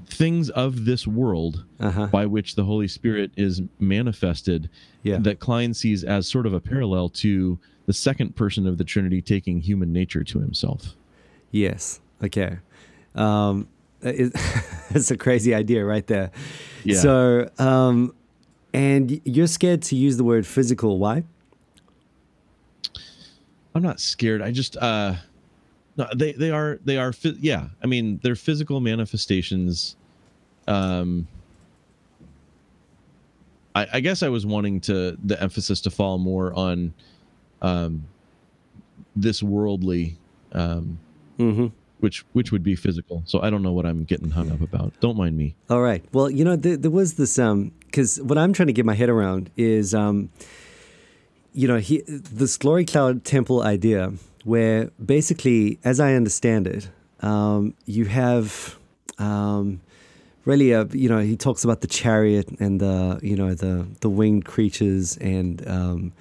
things 0.06 0.50
of 0.50 0.84
this 0.84 1.06
world 1.06 1.64
Uh-huh. 1.80 2.06
by 2.06 2.26
which 2.26 2.54
the 2.54 2.64
Holy 2.64 2.86
Spirit 2.88 3.32
is 3.36 3.62
manifested 3.78 4.68
Yeah. 5.02 5.18
that 5.18 5.40
Kline 5.40 5.74
sees 5.74 6.04
as 6.04 6.28
sort 6.28 6.46
of 6.46 6.52
a 6.54 6.60
parallel 6.60 7.08
to 7.10 7.58
the 7.86 7.92
second 7.92 8.36
person 8.36 8.66
of 8.66 8.78
the 8.78 8.84
Trinity 8.84 9.20
taking 9.20 9.60
human 9.60 9.92
nature 9.92 10.22
to 10.22 10.38
himself. 10.38 10.94
Yes. 11.50 12.00
Okay. 12.22 12.58
Um, 13.16 13.66
it, 14.02 14.30
it's 14.90 15.10
a 15.16 15.16
crazy 15.16 15.54
idea 15.54 15.84
right 15.84 16.06
there. 16.06 16.30
Yeah. 16.84 16.98
So, 17.00 17.50
um, 17.58 18.14
and 18.72 19.20
you're 19.24 19.48
scared 19.48 19.82
to 19.82 19.96
use 19.96 20.16
the 20.16 20.22
word 20.24 20.46
physical. 20.46 20.98
Why? 20.98 21.24
I'm 23.74 23.82
not 23.82 24.00
scared. 24.00 24.42
I 24.42 24.50
just 24.50 24.76
uh 24.76 25.14
no, 25.96 26.06
they 26.14 26.32
they 26.32 26.50
are 26.50 26.78
they 26.84 26.98
are 26.98 27.12
yeah. 27.40 27.68
I 27.82 27.86
mean, 27.86 28.20
they're 28.22 28.34
physical 28.36 28.80
manifestations. 28.80 29.96
Um 30.66 31.28
I, 33.74 33.86
I 33.94 34.00
guess 34.00 34.22
I 34.22 34.28
was 34.28 34.44
wanting 34.44 34.80
to 34.82 35.16
the 35.22 35.40
emphasis 35.40 35.80
to 35.82 35.90
fall 35.90 36.18
more 36.18 36.52
on 36.54 36.92
um 37.62 38.04
this 39.16 39.42
worldly 39.42 40.16
um 40.52 40.98
Mm-hmm. 41.38 41.68
which 42.00 42.22
which 42.34 42.52
would 42.52 42.62
be 42.62 42.76
physical. 42.76 43.22
So 43.24 43.40
I 43.40 43.48
don't 43.48 43.62
know 43.62 43.72
what 43.72 43.86
I'm 43.86 44.04
getting 44.04 44.28
hung 44.30 44.50
up 44.52 44.60
about. 44.60 44.92
Don't 45.00 45.16
mind 45.16 45.38
me. 45.38 45.54
All 45.70 45.80
right. 45.80 46.04
Well, 46.12 46.28
you 46.28 46.44
know, 46.44 46.54
there, 46.54 46.76
there 46.76 46.90
was 46.90 47.14
this 47.14 47.38
um 47.38 47.72
because 47.86 48.20
what 48.20 48.36
I'm 48.36 48.52
trying 48.52 48.66
to 48.68 48.72
get 48.74 48.84
my 48.84 48.94
head 48.94 49.08
around 49.08 49.50
is 49.56 49.94
um, 49.94 50.28
you 51.52 51.68
know, 51.68 51.78
he 51.78 52.02
this 52.06 52.56
glory 52.56 52.84
cloud 52.84 53.24
temple 53.24 53.62
idea 53.62 54.12
where 54.44 54.90
basically, 55.04 55.78
as 55.84 56.00
I 56.00 56.14
understand 56.14 56.66
it, 56.66 56.88
um, 57.20 57.74
you 57.84 58.06
have 58.06 58.78
um, 59.18 59.80
really 60.44 60.72
a 60.72 60.86
you 60.86 61.08
know 61.08 61.18
he 61.18 61.36
talks 61.36 61.64
about 61.64 61.80
the 61.80 61.86
chariot 61.86 62.48
and 62.60 62.80
the 62.80 63.20
you 63.22 63.36
know 63.36 63.54
the 63.54 63.86
the 64.00 64.08
winged 64.08 64.44
creatures 64.44 65.16
and 65.18 65.66
um, 65.68 66.12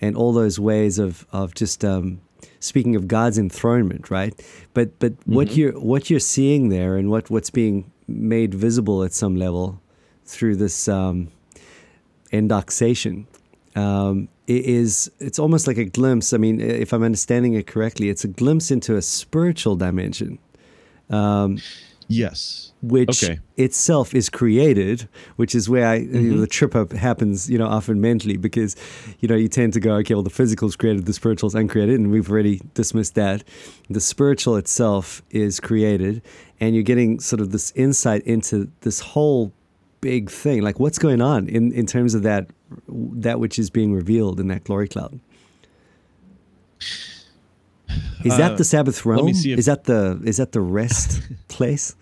and 0.00 0.16
all 0.16 0.32
those 0.32 0.58
ways 0.58 0.98
of 0.98 1.26
of 1.32 1.54
just 1.54 1.84
um, 1.84 2.20
speaking 2.60 2.96
of 2.96 3.08
God's 3.08 3.38
enthronement, 3.38 4.10
right? 4.10 4.34
But 4.74 4.98
but 4.98 5.14
what 5.24 5.56
you're 5.56 5.78
what 5.78 6.10
you're 6.10 6.20
seeing 6.20 6.68
there 6.68 6.96
and 6.96 7.10
what 7.10 7.30
what's 7.30 7.50
being 7.50 7.90
made 8.08 8.52
visible 8.54 9.04
at 9.04 9.12
some 9.12 9.36
level 9.36 9.80
through 10.24 10.56
this 10.56 10.88
um, 10.88 11.28
endoxation 12.32 13.26
um, 13.76 14.28
i- 14.48 14.52
is 14.52 15.10
it's 15.20 15.38
almost 15.38 15.66
like 15.66 15.78
a 15.78 15.84
glimpse. 15.84 16.32
I 16.32 16.36
mean, 16.38 16.60
if 16.60 16.92
I'm 16.92 17.02
understanding 17.02 17.54
it 17.54 17.66
correctly, 17.66 18.08
it's 18.08 18.24
a 18.24 18.28
glimpse 18.28 18.70
into 18.70 18.96
a 18.96 19.02
spiritual 19.02 19.76
dimension 19.76 20.38
um, 21.10 21.58
Yes. 22.08 22.72
which 22.82 23.22
Okay. 23.24 23.38
itself 23.56 24.14
is 24.14 24.28
created, 24.28 25.08
which 25.36 25.54
is 25.54 25.68
where 25.68 25.86
I, 25.86 26.00
mm-hmm. 26.00 26.40
the 26.40 26.46
trip 26.46 26.74
up 26.74 26.92
happens, 26.92 27.48
you 27.48 27.56
know, 27.58 27.66
often 27.66 28.00
mentally 28.00 28.36
because, 28.36 28.76
you 29.20 29.28
know, 29.28 29.34
you 29.36 29.48
tend 29.48 29.72
to 29.74 29.80
go, 29.80 29.94
okay, 29.96 30.14
well, 30.14 30.22
the 30.22 30.30
physical's 30.30 30.76
created, 30.76 31.06
the 31.06 31.12
spiritual's 31.12 31.54
uncreated, 31.54 31.98
and 31.98 32.10
we've 32.10 32.30
already 32.30 32.60
dismissed 32.74 33.14
that. 33.14 33.44
The 33.88 34.00
spiritual 34.00 34.56
itself 34.56 35.22
is 35.30 35.60
created, 35.60 36.22
and 36.60 36.74
you're 36.74 36.82
getting 36.84 37.20
sort 37.20 37.40
of 37.40 37.50
this 37.52 37.72
insight 37.76 38.22
into 38.24 38.70
this 38.80 39.00
whole 39.00 39.52
big 40.00 40.28
thing, 40.30 40.62
like 40.62 40.80
what's 40.80 40.98
going 40.98 41.22
on 41.22 41.48
in, 41.48 41.72
in 41.72 41.86
terms 41.86 42.14
of 42.14 42.22
that, 42.24 42.48
that 42.88 43.38
which 43.40 43.58
is 43.58 43.70
being 43.70 43.92
revealed 43.94 44.40
in 44.40 44.48
that 44.48 44.64
glory 44.64 44.88
cloud. 44.88 45.18
Is 48.24 48.36
that 48.36 48.52
Uh, 48.52 48.56
the 48.56 48.64
Sabbath 48.64 49.04
realm? 49.04 49.28
if- 49.28 49.44
is 49.46 49.66
that 49.66 49.84
the 49.84 50.20
is 50.24 50.36
that 50.38 50.52
the 50.52 50.60
rest 50.60 51.22
place? 51.48 51.94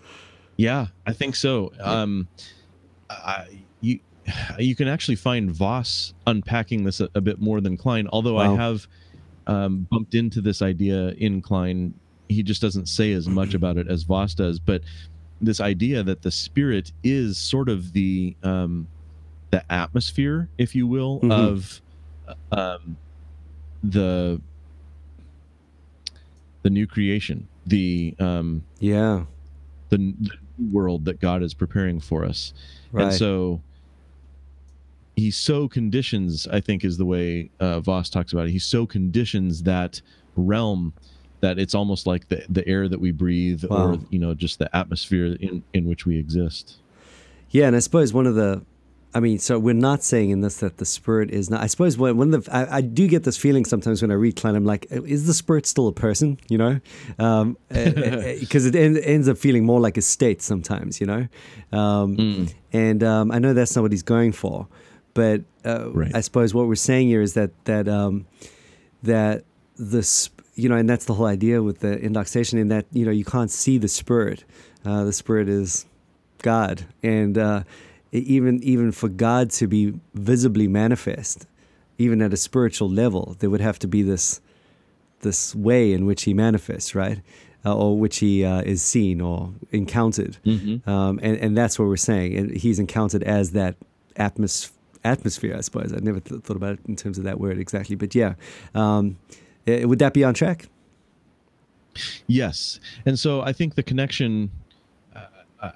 Yeah, 0.57 0.87
I 1.07 1.13
think 1.13 1.35
so. 1.35 1.71
Um, 1.79 2.27
I, 3.09 3.45
you 3.81 3.99
you 4.59 4.75
can 4.75 4.87
actually 4.87 5.15
find 5.15 5.51
Vos 5.51 6.13
unpacking 6.27 6.83
this 6.83 6.99
a, 7.01 7.09
a 7.15 7.21
bit 7.21 7.41
more 7.41 7.59
than 7.59 7.75
Kline. 7.77 8.07
Although 8.11 8.35
Wow. 8.35 8.53
I 8.53 8.55
have 8.57 8.87
um, 9.47 9.87
bumped 9.89 10.13
into 10.13 10.39
this 10.41 10.61
idea 10.61 11.09
in 11.17 11.41
Kline, 11.41 11.93
he 12.29 12.43
just 12.43 12.61
doesn't 12.61 12.87
say 12.87 13.11
as 13.13 13.27
much 13.27 13.53
about 13.53 13.77
it 13.77 13.87
as 13.87 14.03
Vos 14.03 14.35
does. 14.35 14.59
But 14.59 14.81
this 15.41 15.59
idea 15.59 16.03
that 16.03 16.21
the 16.21 16.29
spirit 16.31 16.91
is 17.03 17.37
sort 17.37 17.67
of 17.67 17.91
the 17.93 18.35
um, 18.43 18.87
the 19.51 19.63
atmosphere, 19.71 20.49
if 20.57 20.73
you 20.75 20.87
will, 20.87 21.19
Mhm. 21.19 21.31
of 21.31 21.81
um, 22.51 22.97
the 23.83 24.41
the 26.63 26.69
new 26.69 26.85
creation, 26.87 27.47
the 27.65 28.15
um, 28.19 28.63
Yeah. 28.79 29.25
the, 29.89 29.97
the 29.97 30.31
world 30.71 31.05
that 31.05 31.19
God 31.19 31.41
is 31.43 31.53
preparing 31.53 31.99
for 31.99 32.23
us. 32.23 32.53
Right. 32.91 33.05
And 33.05 33.13
so 33.13 33.61
he 35.15 35.31
so 35.31 35.67
conditions, 35.67 36.47
I 36.47 36.61
think 36.61 36.85
is 36.85 36.97
the 36.97 37.05
way 37.05 37.49
uh, 37.59 37.79
Vos 37.81 38.09
talks 38.09 38.31
about 38.31 38.47
it. 38.47 38.51
He 38.51 38.59
so 38.59 38.85
conditions 38.85 39.63
that 39.63 40.01
realm 40.37 40.93
that 41.41 41.57
it's 41.59 41.73
almost 41.73 42.05
like 42.05 42.27
the, 42.29 42.45
the 42.49 42.65
air 42.67 42.87
that 42.87 42.99
we 43.01 43.11
breathe 43.11 43.65
Wow. 43.65 43.93
or, 43.93 43.99
you 44.11 44.19
know, 44.19 44.33
just 44.35 44.59
the 44.59 44.73
atmosphere 44.75 45.35
in, 45.39 45.63
in 45.73 45.85
which 45.85 46.05
we 46.05 46.17
exist. 46.17 46.75
Yeah, 47.49 47.65
and 47.67 47.75
I 47.75 47.79
suppose 47.79 48.13
one 48.13 48.27
of 48.27 48.35
the, 48.35 48.61
I 49.13 49.19
mean, 49.19 49.39
so 49.39 49.59
we're 49.59 49.73
not 49.73 50.03
saying 50.03 50.29
in 50.29 50.39
this 50.41 50.57
that 50.57 50.77
the 50.77 50.85
spirit 50.85 51.31
is 51.31 51.49
not. 51.49 51.61
I 51.61 51.67
suppose 51.67 51.97
one 51.97 52.33
of 52.33 52.45
the, 52.45 52.55
I, 52.55 52.77
I 52.77 52.81
do 52.81 53.07
get 53.07 53.23
this 53.23 53.35
feeling 53.37 53.65
sometimes 53.65 54.01
when 54.01 54.09
I 54.09 54.13
read 54.13 54.37
Kline. 54.37 54.55
I'm 54.55 54.63
like, 54.65 54.87
is 54.89 55.27
the 55.27 55.33
spirit 55.33 55.65
still 55.65 55.87
a 55.89 55.91
person? 55.91 56.39
You 56.47 56.57
know, 56.57 56.79
because 57.69 58.65
it 58.65 58.75
en- 58.75 58.97
ends 58.97 59.27
up 59.27 59.37
feeling 59.37 59.65
more 59.65 59.79
like 59.79 59.97
a 59.97 60.01
state 60.01 60.41
sometimes. 60.41 61.01
You 61.01 61.07
know, 61.07 61.27
um, 61.77 62.47
and 62.71 63.03
um, 63.03 63.31
I 63.31 63.39
know 63.39 63.53
that's 63.53 63.75
not 63.75 63.81
what 63.81 63.91
he's 63.91 64.03
going 64.03 64.31
for, 64.31 64.67
but 65.13 65.41
uh, 65.65 65.89
Right. 65.91 66.15
I 66.15 66.21
suppose 66.21 66.53
what 66.53 66.67
we're 66.67 66.75
saying 66.75 67.07
here 67.07 67.21
is 67.21 67.33
that 67.33 67.51
that 67.65 67.87
um, 67.87 68.25
that 69.03 69.43
the 69.77 70.03
sp- 70.03 70.39
you 70.55 70.69
know, 70.69 70.75
and 70.75 70.89
that's 70.89 71.05
the 71.05 71.13
whole 71.15 71.25
idea 71.25 71.61
with 71.61 71.79
the 71.79 71.97
endoxation 71.97 72.59
in 72.59 72.69
that 72.69 72.85
you 72.91 73.05
know 73.05 73.11
you 73.11 73.25
can't 73.25 73.51
see 73.51 73.77
the 73.77 73.87
spirit. 73.87 74.43
Uh, 74.85 75.03
the 75.03 75.13
spirit 75.13 75.47
is 75.49 75.85
God, 76.41 76.85
and 77.03 77.37
uh, 77.37 77.63
even 78.11 78.61
even 78.63 78.91
for 78.91 79.07
God 79.09 79.49
to 79.51 79.67
be 79.67 79.93
visibly 80.13 80.67
manifest, 80.67 81.45
even 81.97 82.21
at 82.21 82.33
a 82.33 82.37
spiritual 82.37 82.89
level, 82.89 83.35
there 83.39 83.49
would 83.49 83.61
have 83.61 83.79
to 83.79 83.87
be 83.87 84.01
this 84.01 84.41
this 85.21 85.53
way 85.55 85.93
in 85.93 86.05
which 86.05 86.23
He 86.23 86.33
manifests, 86.33 86.93
right, 86.95 87.21
uh, 87.65 87.75
or 87.77 87.97
which 87.97 88.17
He 88.19 88.43
uh, 88.43 88.61
is 88.61 88.81
seen 88.81 89.21
or 89.21 89.53
encountered, 89.71 90.37
Mhm. 90.45 90.85
um, 90.87 91.19
and 91.21 91.37
and 91.37 91.55
that's 91.57 91.77
what 91.79 91.87
we're 91.87 91.97
saying. 91.97 92.35
And 92.35 92.57
He's 92.57 92.79
encountered 92.79 93.23
as 93.23 93.51
that 93.51 93.75
atmos- 94.17 94.71
atmosphere, 95.03 95.55
I 95.57 95.61
suppose. 95.61 95.93
I 95.93 95.97
never 96.01 96.19
th- 96.19 96.41
thought 96.41 96.57
about 96.57 96.73
it 96.73 96.79
in 96.87 96.95
terms 96.95 97.17
of 97.17 97.23
that 97.23 97.39
word 97.39 97.57
exactly, 97.59 97.95
but 97.95 98.13
yeah, 98.15 98.33
um, 98.75 99.17
eh, 99.67 99.85
would 99.85 99.99
that 99.99 100.13
be 100.13 100.23
on 100.23 100.33
track? 100.33 100.67
Yes. 102.27 102.79
And 103.05 103.19
so 103.19 103.41
I 103.41 103.51
think 103.53 103.75
the 103.75 103.83
connection, 103.83 104.49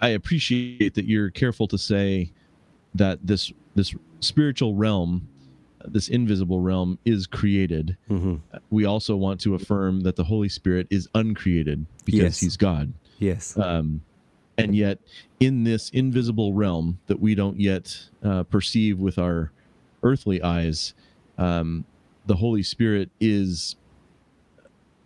I 0.01 0.09
appreciate 0.09 0.93
that 0.95 1.05
you're 1.05 1.29
careful 1.29 1.67
to 1.67 1.77
say 1.77 2.31
that 2.95 3.19
this, 3.25 3.51
this 3.75 3.93
spiritual 4.19 4.73
realm, 4.75 5.27
this 5.85 6.07
invisible 6.07 6.61
realm 6.61 6.97
is 7.05 7.27
created. 7.27 7.97
hmm 8.07 8.35
we 8.69 8.85
also 8.85 9.15
want 9.15 9.39
to 9.41 9.53
affirm 9.55 10.01
that 10.01 10.15
the 10.15 10.23
Holy 10.23 10.49
Spirit 10.49 10.87
is 10.89 11.07
uncreated 11.13 11.85
because 12.05 12.19
Yes. 12.19 12.39
he's 12.39 12.57
God. 12.57 12.93
Yes. 13.19 13.57
Um, 13.57 14.01
and 14.57 14.75
yet, 14.75 14.99
in 15.39 15.63
this 15.65 15.89
invisible 15.89 16.53
realm 16.53 16.99
that 17.07 17.19
we 17.19 17.35
don't 17.35 17.59
yet 17.59 18.07
uh, 18.23 18.43
perceive 18.43 18.97
with 18.99 19.19
our 19.19 19.51
earthly 20.01 20.41
eyes, 20.41 20.93
um, 21.37 21.83
the 22.25 22.35
Holy 22.37 22.63
Spirit 22.63 23.09
is, 23.19 23.75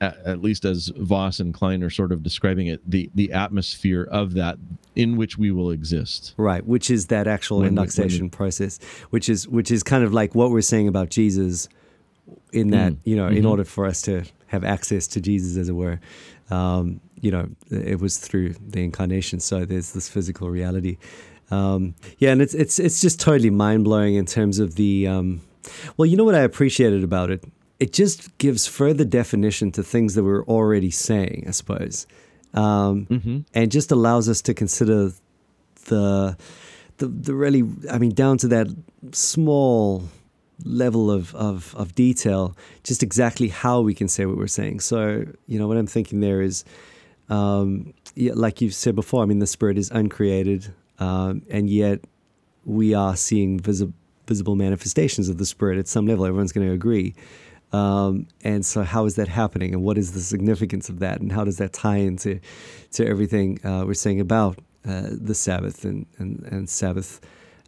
at, 0.02 0.18
at 0.26 0.42
least 0.42 0.66
as 0.66 0.92
Vos 0.98 1.40
and 1.40 1.54
Kline 1.54 1.84
are 1.84 1.90
sort 1.90 2.12
of 2.12 2.24
describing 2.24 2.68
it, 2.68 2.82
the 2.90 3.10
the 3.16 3.32
atmosphere 3.32 4.04
of 4.10 4.34
that 4.34 4.58
in 4.96 5.18
which 5.18 5.38
we 5.38 5.52
will 5.52 5.72
exist. 5.72 6.34
Right, 6.38 6.66
which 6.66 6.90
is 6.90 7.08
that 7.08 7.28
actual 7.28 7.60
When- 7.60 7.76
endoxation 7.76 8.30
process, 8.32 8.80
which 9.10 9.30
is 9.30 9.48
which 9.48 9.72
is 9.72 9.84
kind 9.84 10.04
of 10.04 10.14
like 10.14 10.36
what 10.36 10.52
we're 10.52 10.62
saying 10.62 10.88
about 10.88 11.10
Jesus, 11.10 11.68
in 12.54 12.70
that 12.72 12.94
Mm, 12.94 12.98
you 13.04 13.16
know, 13.16 13.28
in 13.28 13.44
mhm. 13.44 13.50
order 13.50 13.64
for 13.64 13.86
us 13.86 14.02
to 14.04 14.24
have 14.48 14.64
access 14.64 15.08
to 15.08 15.22
Jesus, 15.22 15.58
as 15.58 15.70
it 15.70 15.74
were, 15.74 16.00
um, 16.50 17.00
you 17.22 17.30
know, 17.32 17.48
it 17.70 18.00
was 18.00 18.18
through 18.18 18.56
the 18.68 18.84
incarnation. 18.84 19.40
So 19.40 19.66
there's 19.66 19.92
this 19.94 20.10
physical 20.10 20.50
reality. 20.50 20.98
Um, 21.52 21.96
yeah, 22.20 22.32
and 22.32 22.42
it's 22.42 22.54
it's 22.54 22.80
it's 22.80 23.02
just 23.02 23.20
totally 23.20 23.50
mind 23.50 23.84
blowing 23.84 24.16
in 24.16 24.26
terms 24.26 24.60
of 24.60 24.76
the. 24.76 25.08
Um, 25.08 25.42
well, 25.98 26.06
you 26.06 26.16
know 26.18 26.24
what 26.24 26.36
I 26.36 26.40
appreciated 26.42 27.04
about 27.04 27.30
it? 27.32 27.44
It 27.80 27.94
just 27.94 28.38
gives 28.40 28.68
further 28.68 29.06
definition 29.06 29.72
to 29.74 29.84
things 29.84 30.16
that 30.16 30.24
we're 30.24 30.44
already 30.46 30.92
saying, 30.92 31.46
I 31.48 31.52
suppose, 31.52 32.08
um, 32.54 33.06
Mm-hmm. 33.10 33.40
and 33.54 33.72
just 33.72 33.92
allows 33.92 34.28
us 34.28 34.42
to 34.44 34.54
consider 34.54 35.12
the 35.86 36.38
the 36.98 37.08
the 37.08 37.34
really 37.34 37.64
I 37.90 37.98
mean 37.98 38.12
down 38.14 38.38
to 38.40 38.48
that 38.50 38.68
small 39.14 40.04
level 40.66 41.10
of, 41.10 41.34
of, 41.36 41.74
of 41.78 41.96
detail, 41.96 42.54
just 42.84 43.02
exactly 43.02 43.48
how 43.48 43.80
we 43.80 43.94
can 43.94 44.10
say 44.10 44.26
what 44.26 44.36
we're 44.36 44.46
saying. 44.48 44.82
So, 44.82 45.26
you 45.48 45.58
know, 45.58 45.70
what 45.70 45.78
I'm 45.78 45.88
thinking 45.88 46.20
there 46.20 46.42
is, 46.42 46.66
um, 47.30 47.94
yeah, 48.16 48.34
like 48.36 48.60
you've 48.60 48.74
said 48.74 48.94
before, 48.94 49.24
I 49.24 49.26
mean, 49.26 49.40
the 49.40 49.48
spirit 49.48 49.78
is 49.78 49.90
uncreated, 49.92 50.74
um, 51.00 51.44
and 51.50 51.70
yet 51.70 52.02
we 52.66 52.94
are 52.94 53.16
seeing 53.16 53.58
visi- 53.58 53.94
visible 54.28 54.58
manifestations 54.58 55.30
of 55.30 55.38
the 55.38 55.46
spirit 55.46 55.80
at 55.80 55.88
some 55.88 56.06
level. 56.08 56.26
Everyone's 56.26 56.52
going 56.52 56.68
to 56.68 56.74
agree. 56.74 57.16
Um, 57.72 58.28
and 58.44 58.66
so, 58.66 58.84
how 58.84 59.06
is 59.06 59.16
that 59.16 59.28
happening, 59.28 59.74
and 59.74 59.84
what 59.84 59.98
is 59.98 60.14
the 60.14 60.22
significance 60.22 60.90
of 60.90 61.00
that, 61.00 61.22
and 61.22 61.32
how 61.32 61.44
does 61.44 61.58
that 61.58 61.72
tie 61.72 61.98
into 61.98 62.40
to 62.94 63.06
everything 63.06 63.64
uh, 63.64 63.84
we're 63.86 63.94
saying 63.94 64.20
about 64.20 64.58
uh, 64.88 65.10
the 65.12 65.36
Sabbath 65.36 65.86
and 65.86 66.08
and, 66.18 66.44
and 66.52 66.70
Sabbath 66.70 67.22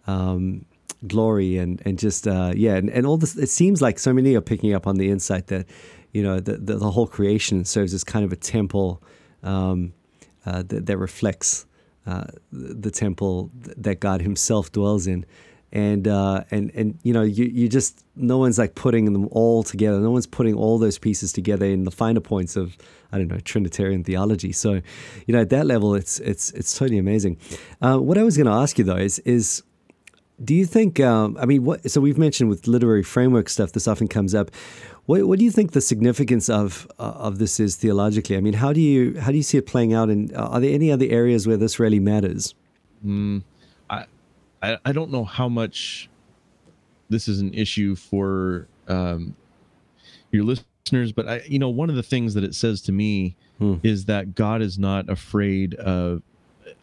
um, 0.08 0.66
glory 1.08 1.58
and 1.58 1.82
and 1.86 2.00
just 2.00 2.28
uh, 2.28 2.52
yeah, 2.56 2.76
and, 2.76 2.90
and 2.90 3.06
all 3.06 3.18
this. 3.18 3.38
It 3.38 3.50
seems 3.50 3.82
like 3.82 4.00
so 4.00 4.14
many 4.14 4.36
are 4.36 4.42
picking 4.42 4.74
up 4.74 4.88
on 4.88 4.98
the 4.98 5.10
insight 5.10 5.48
that 5.48 5.68
you 6.14 6.24
know 6.24 6.40
the 6.40 6.58
the, 6.58 6.78
the 6.78 6.92
whole 6.92 7.08
creation 7.08 7.64
serves 7.64 7.94
as 7.94 8.04
kind 8.04 8.26
of 8.26 8.32
a 8.32 8.36
temple 8.36 9.04
um, 9.44 9.94
uh, 10.46 10.64
that, 10.64 10.88
that 10.88 10.98
reflects 10.98 11.66
uh, 12.08 12.26
the 12.52 12.92
temple 12.92 13.52
that 13.54 14.00
God 14.00 14.22
Himself 14.22 14.72
dwells 14.72 15.06
in 15.06 15.26
and 15.72 16.08
uh, 16.08 16.44
and 16.52 16.72
and 16.76 17.00
you 17.04 17.14
know 17.14 17.22
you 17.22 17.46
you 17.46 17.70
just 17.70 18.04
no 18.16 18.38
one's 18.38 18.58
like 18.58 18.76
putting 18.76 19.06
them 19.14 19.28
all 19.32 19.64
together. 19.64 20.00
No 20.00 20.12
one's 20.12 20.28
putting 20.28 20.56
all 20.56 20.78
those 20.78 20.98
pieces 20.98 21.32
together 21.32 21.66
in 21.66 21.86
the 21.86 21.92
finer 21.92 22.20
points 22.20 22.56
of 22.56 22.78
I 23.12 23.18
don't 23.18 23.28
know 23.28 23.40
Trinitarian 23.40 24.04
theology. 24.04 24.52
So, 24.52 24.82
you 25.26 25.34
know, 25.34 25.42
at 25.42 25.50
that 25.50 25.66
level, 25.66 25.96
it's 25.96 26.20
it's 26.20 26.52
it's 26.52 26.78
totally 26.78 26.98
amazing. 26.98 27.38
Uh, 27.82 27.98
what 27.98 28.18
I 28.18 28.24
was 28.24 28.38
going 28.38 28.48
to 28.48 28.54
ask 28.54 28.78
you 28.78 28.84
though 28.84 28.98
is 28.98 29.20
is 29.20 29.64
do 30.44 30.56
you 30.56 30.66
think? 30.66 31.00
Um, 31.00 31.38
I 31.40 31.46
mean, 31.46 31.64
what? 31.64 31.90
So 31.90 32.02
we've 32.02 32.18
mentioned 32.18 32.50
with 32.50 32.68
literary 32.68 33.04
framework 33.04 33.48
stuff, 33.48 33.74
this 33.74 33.88
often 33.88 34.08
comes 34.08 34.34
up. 34.34 34.52
What, 35.06 35.24
what 35.28 35.40
do 35.40 35.46
you 35.46 35.52
think 35.52 35.72
the 35.72 35.82
significance 35.82 36.50
of 36.50 36.88
uh, 37.00 37.04
of 37.04 37.38
this 37.38 37.60
is 37.60 37.76
theologically? 37.76 38.38
I 38.38 38.42
mean, 38.42 38.54
how 38.54 38.74
do 38.74 38.82
you 38.82 39.20
how 39.20 39.32
do 39.32 39.38
you 39.38 39.44
see 39.44 39.58
it 39.58 39.68
playing 39.68 39.94
out? 39.94 40.10
And 40.10 40.36
are 40.36 40.60
there 40.60 40.74
any 40.74 40.92
other 40.92 41.06
areas 41.10 41.48
where 41.48 41.58
this 41.58 41.80
really 41.80 42.00
matters? 42.00 42.56
Mm, 43.06 43.44
I 44.62 44.78
I 44.86 44.92
don't 44.92 45.12
know 45.12 45.24
how 45.24 45.50
much 45.50 46.10
this 47.10 47.28
is 47.28 47.40
an 47.42 47.54
issue 47.54 47.96
for 47.96 48.68
um, 48.88 49.36
your 50.32 50.44
listeners, 50.44 51.12
but 51.12 51.28
I, 51.28 51.42
you 51.48 51.60
know, 51.60 51.70
one 51.70 51.90
of 51.90 51.96
the 51.96 52.04
things 52.04 52.34
that 52.36 52.44
it 52.44 52.56
says 52.56 52.82
to 52.84 52.92
me 52.92 53.36
Hmm. 53.58 53.76
is 53.84 54.06
that 54.06 54.34
God 54.34 54.62
is 54.62 54.80
not 54.80 55.10
afraid 55.10 55.76
of 55.76 56.24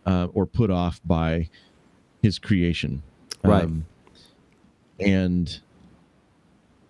uh, 0.06 0.28
or 0.32 0.47
put 0.47 0.70
off 0.70 1.00
by 1.04 1.49
His 2.23 2.38
creation, 2.38 3.02
Right. 3.42 3.68
and 5.00 5.61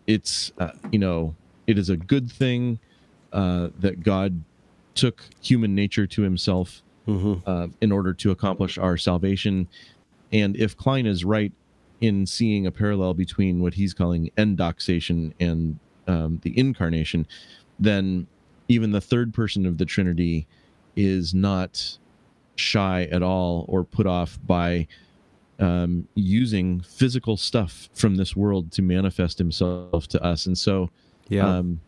it's 0.06 0.52
uh, 0.58 0.70
you 0.90 0.98
know 0.98 1.34
it 1.66 1.78
is 1.78 1.88
a 1.90 1.96
good 1.96 2.30
thing 2.30 2.78
uh, 3.32 3.68
that 3.78 4.02
God 4.02 4.42
took 4.94 5.24
human 5.40 5.74
nature 5.74 6.06
to 6.06 6.22
Himself 6.22 6.82
hmm 7.06 7.34
uh, 7.46 7.68
in 7.80 7.92
order 7.92 8.12
to 8.14 8.30
accomplish 8.30 8.78
our 8.78 8.96
salvation. 8.96 9.68
And 10.32 10.56
if 10.56 10.76
Kline 10.76 11.06
is 11.06 11.24
right 11.24 11.52
in 12.00 12.26
seeing 12.26 12.66
a 12.66 12.70
parallel 12.70 13.14
between 13.14 13.60
what 13.60 13.74
he's 13.74 13.94
calling 13.94 14.30
endoxation 14.36 15.32
and 15.40 15.78
um, 16.06 16.40
the 16.42 16.56
incarnation, 16.58 17.26
then 17.78 18.26
even 18.68 18.92
the 18.92 19.00
third 19.00 19.32
person 19.32 19.66
of 19.66 19.78
the 19.78 19.84
Trinity 19.84 20.46
is 20.96 21.34
not 21.34 21.98
shy 22.56 23.08
at 23.10 23.22
all 23.22 23.64
or 23.68 23.84
put 23.84 24.06
off 24.06 24.38
by 24.46 24.86
um, 25.60 26.06
using 26.14 26.80
physical 26.80 27.36
stuff 27.36 27.88
from 27.94 28.16
this 28.16 28.36
world 28.36 28.70
to 28.72 28.82
manifest 28.82 29.38
himself 29.38 30.06
to 30.08 30.22
us. 30.22 30.46
And 30.46 30.56
so 30.56 30.90
Yeah. 31.28 31.58
um, 31.58 31.80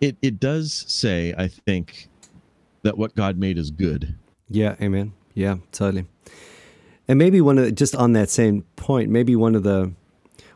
it, 0.00 0.16
it 0.22 0.40
does 0.40 0.72
say, 0.72 1.34
I 1.36 1.48
think, 1.48 2.08
that 2.82 2.96
what 2.96 3.14
God 3.14 3.36
made 3.36 3.58
is 3.58 3.70
good. 3.70 4.14
Yeah, 4.48 4.76
amen. 4.80 5.12
Yeah, 5.34 5.56
totally. 5.72 6.06
And 7.08 7.18
maybe 7.18 7.40
one 7.40 7.58
of 7.58 7.64
the, 7.64 7.72
just 7.72 7.94
on 7.94 8.12
that 8.12 8.30
same 8.30 8.62
point, 8.76 9.10
maybe 9.10 9.36
one 9.36 9.54
of 9.54 9.62
the 9.62 9.92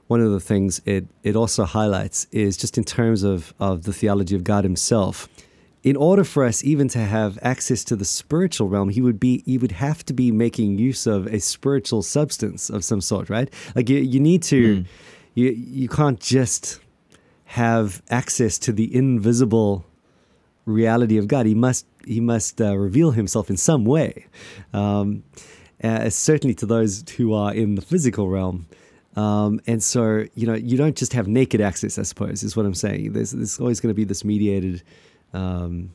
one 0.09 0.21
of 0.21 0.33
the 0.33 0.41
things 0.41 0.81
it 0.85 1.07
it 1.23 1.37
also 1.37 1.65
highlights 1.65 2.27
is 2.33 2.57
just 2.57 2.77
in 2.77 2.85
terms 2.85 3.23
of 3.23 3.55
of 3.61 3.85
the 3.85 3.93
theology 3.93 4.35
of 4.35 4.43
God 4.43 4.65
Himself. 4.65 5.29
In 5.83 5.97
order 5.97 6.25
for 6.25 6.45
us 6.45 6.63
even 6.65 6.89
to 6.89 6.99
have 6.99 7.39
access 7.41 7.85
to 7.85 7.97
the 7.97 8.05
spiritual 8.05 8.69
realm, 8.69 8.89
he 8.91 9.01
would 9.01 9.21
be 9.21 9.43
he 9.47 9.57
would 9.57 9.73
have 9.73 10.05
to 10.07 10.13
be 10.13 10.33
making 10.33 10.79
use 10.79 11.07
of 11.07 11.27
a 11.29 11.39
spiritual 11.39 12.03
substance 12.03 12.69
of 12.69 12.85
some 12.85 13.01
sort, 13.01 13.31
right? 13.31 13.49
Like 13.75 13.89
you, 13.89 13.99
you 13.99 14.21
need 14.21 14.43
to 14.45 14.85
you 15.35 15.51
you 15.51 15.89
can't 15.89 16.21
just 16.21 16.81
have 17.45 18.03
access 18.11 18.59
to 18.59 18.73
the 18.73 18.95
invisible 18.95 19.85
reality 20.67 21.19
of 21.19 21.29
God. 21.29 21.47
He 21.47 21.55
must 21.55 21.87
he 22.05 22.21
must 22.21 22.61
uh, 22.61 22.77
reveal 22.77 23.13
himself 23.13 23.51
in 23.51 23.57
some 23.57 23.85
way, 23.85 24.27
um, 24.73 25.23
uh, 25.83 26.11
certainly 26.11 26.55
to 26.55 26.67
those 26.67 27.05
who 27.17 27.33
are 27.35 27.55
in 27.55 27.75
the 27.75 27.83
physical 27.83 28.29
realm. 28.29 28.67
Um, 29.17 29.61
and 29.67 29.83
so 29.83 30.27
you 30.35 30.47
know 30.47 30.55
you 30.55 30.77
don't 30.77 30.97
just 30.97 31.13
have 31.15 31.27
naked 31.27 31.61
access. 31.61 31.99
I 31.99 32.03
suppose 32.03 32.43
is 32.43 32.57
what 32.57 32.67
I'm 32.67 32.75
saying. 32.75 33.13
There's 33.13 33.33
there's 33.33 33.59
always 33.59 33.81
going 33.81 33.91
to 33.91 33.95
be 33.95 34.05
this 34.05 34.25
mediated. 34.25 34.83
Um, 35.33 35.93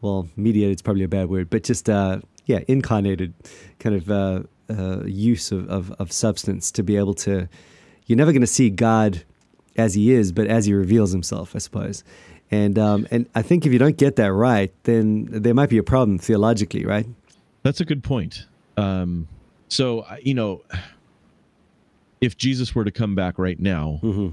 well, 0.00 0.28
mediated 0.36 0.76
is 0.76 0.82
probably 0.82 1.02
a 1.02 1.08
bad 1.08 1.28
word, 1.28 1.50
but 1.50 1.64
just 1.64 1.90
uh, 1.90 2.20
yeah, 2.46 2.60
incarnated 2.68 3.34
kind 3.80 3.96
of 3.96 4.10
uh, 4.10 4.42
uh, 4.70 5.04
use 5.04 5.50
of, 5.50 5.68
of 5.68 5.90
of 5.92 6.12
substance 6.12 6.70
to 6.72 6.82
be 6.82 6.96
able 6.96 7.14
to. 7.14 7.48
You're 8.06 8.16
never 8.16 8.32
going 8.32 8.40
to 8.40 8.46
see 8.46 8.70
God 8.70 9.24
as 9.76 9.94
he 9.94 10.12
is, 10.12 10.32
but 10.32 10.46
as 10.46 10.66
he 10.66 10.74
reveals 10.74 11.12
himself, 11.12 11.54
I 11.54 11.58
suppose. 11.58 12.04
And 12.50 12.78
um, 12.78 13.06
and 13.10 13.28
I 13.34 13.42
think 13.42 13.66
if 13.66 13.72
you 13.72 13.78
don't 13.78 13.96
get 13.96 14.16
that 14.16 14.32
right, 14.32 14.72
then 14.84 15.28
there 15.30 15.54
might 15.54 15.70
be 15.70 15.78
a 15.78 15.82
problem 15.82 16.18
theologically, 16.18 16.84
right? 16.84 17.06
That's 17.62 17.80
a 17.80 17.84
good 17.84 18.04
point. 18.04 18.46
Um, 18.78 19.26
so, 19.68 20.06
you 20.22 20.34
know, 20.34 20.62
if 22.20 22.36
Jesus 22.36 22.74
were 22.74 22.84
to 22.84 22.90
come 22.90 23.14
back 23.14 23.38
right 23.38 23.58
now, 23.60 24.00
Mm-hmm. 24.02 24.28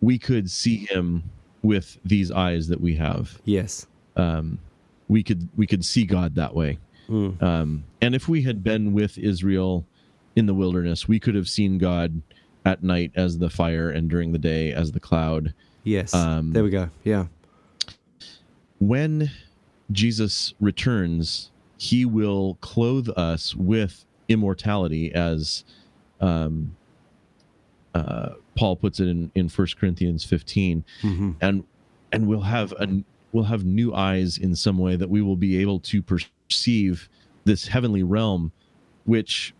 we 0.00 0.18
could 0.18 0.50
see 0.50 0.86
him 0.86 1.22
with 1.62 1.98
these 2.04 2.30
eyes 2.30 2.68
that 2.68 2.80
we 2.80 2.96
have. 2.96 3.38
Yes. 3.44 3.86
Um, 4.16 4.58
we 5.08 5.22
could 5.22 5.48
we 5.56 5.66
could 5.66 5.84
see 5.84 6.04
God 6.04 6.34
that 6.36 6.54
way. 6.54 6.78
Mm. 7.08 7.42
Um, 7.42 7.84
and 8.00 8.14
if 8.14 8.28
we 8.28 8.42
had 8.42 8.62
been 8.62 8.92
with 8.92 9.18
Israel 9.18 9.84
in 10.36 10.46
the 10.46 10.54
wilderness, 10.54 11.06
we 11.08 11.18
could 11.20 11.34
have 11.34 11.48
seen 11.48 11.78
God 11.78 12.22
at 12.64 12.82
night 12.82 13.10
as 13.16 13.38
the 13.38 13.50
fire 13.50 13.90
and 13.90 14.08
during 14.08 14.32
the 14.32 14.38
day 14.38 14.72
as 14.72 14.92
the 14.92 15.00
cloud. 15.00 15.52
Yes. 15.84 16.14
Um, 16.14 16.52
there 16.52 16.62
we 16.62 16.70
go. 16.70 16.88
Yeah. 17.04 17.26
when 18.78 19.30
Jesus 19.92 20.54
returns, 20.60 21.50
he 21.80 22.04
will 22.04 22.58
clothe 22.60 23.08
us 23.16 23.54
with 23.54 24.04
immortality, 24.28 25.10
as 25.14 25.64
um, 26.20 26.76
uh, 27.94 28.34
Paul 28.54 28.76
puts 28.76 29.00
it 29.00 29.08
in 29.08 29.32
in 29.34 29.48
First 29.48 29.78
Corinthians 29.78 30.22
fifteen, 30.22 30.84
hmm 31.00 31.30
and 31.40 31.64
and 32.12 32.26
we'll 32.26 32.42
have 32.42 32.72
a 32.72 33.02
we'll 33.32 33.44
have 33.44 33.64
new 33.64 33.94
eyes 33.94 34.36
in 34.36 34.54
some 34.54 34.76
way 34.76 34.94
that 34.96 35.08
we 35.08 35.22
will 35.22 35.36
be 35.36 35.58
able 35.62 35.80
to 35.80 36.02
perceive 36.02 37.08
this 37.44 37.66
heavenly 37.68 38.02
realm, 38.02 38.52
which 39.06 39.54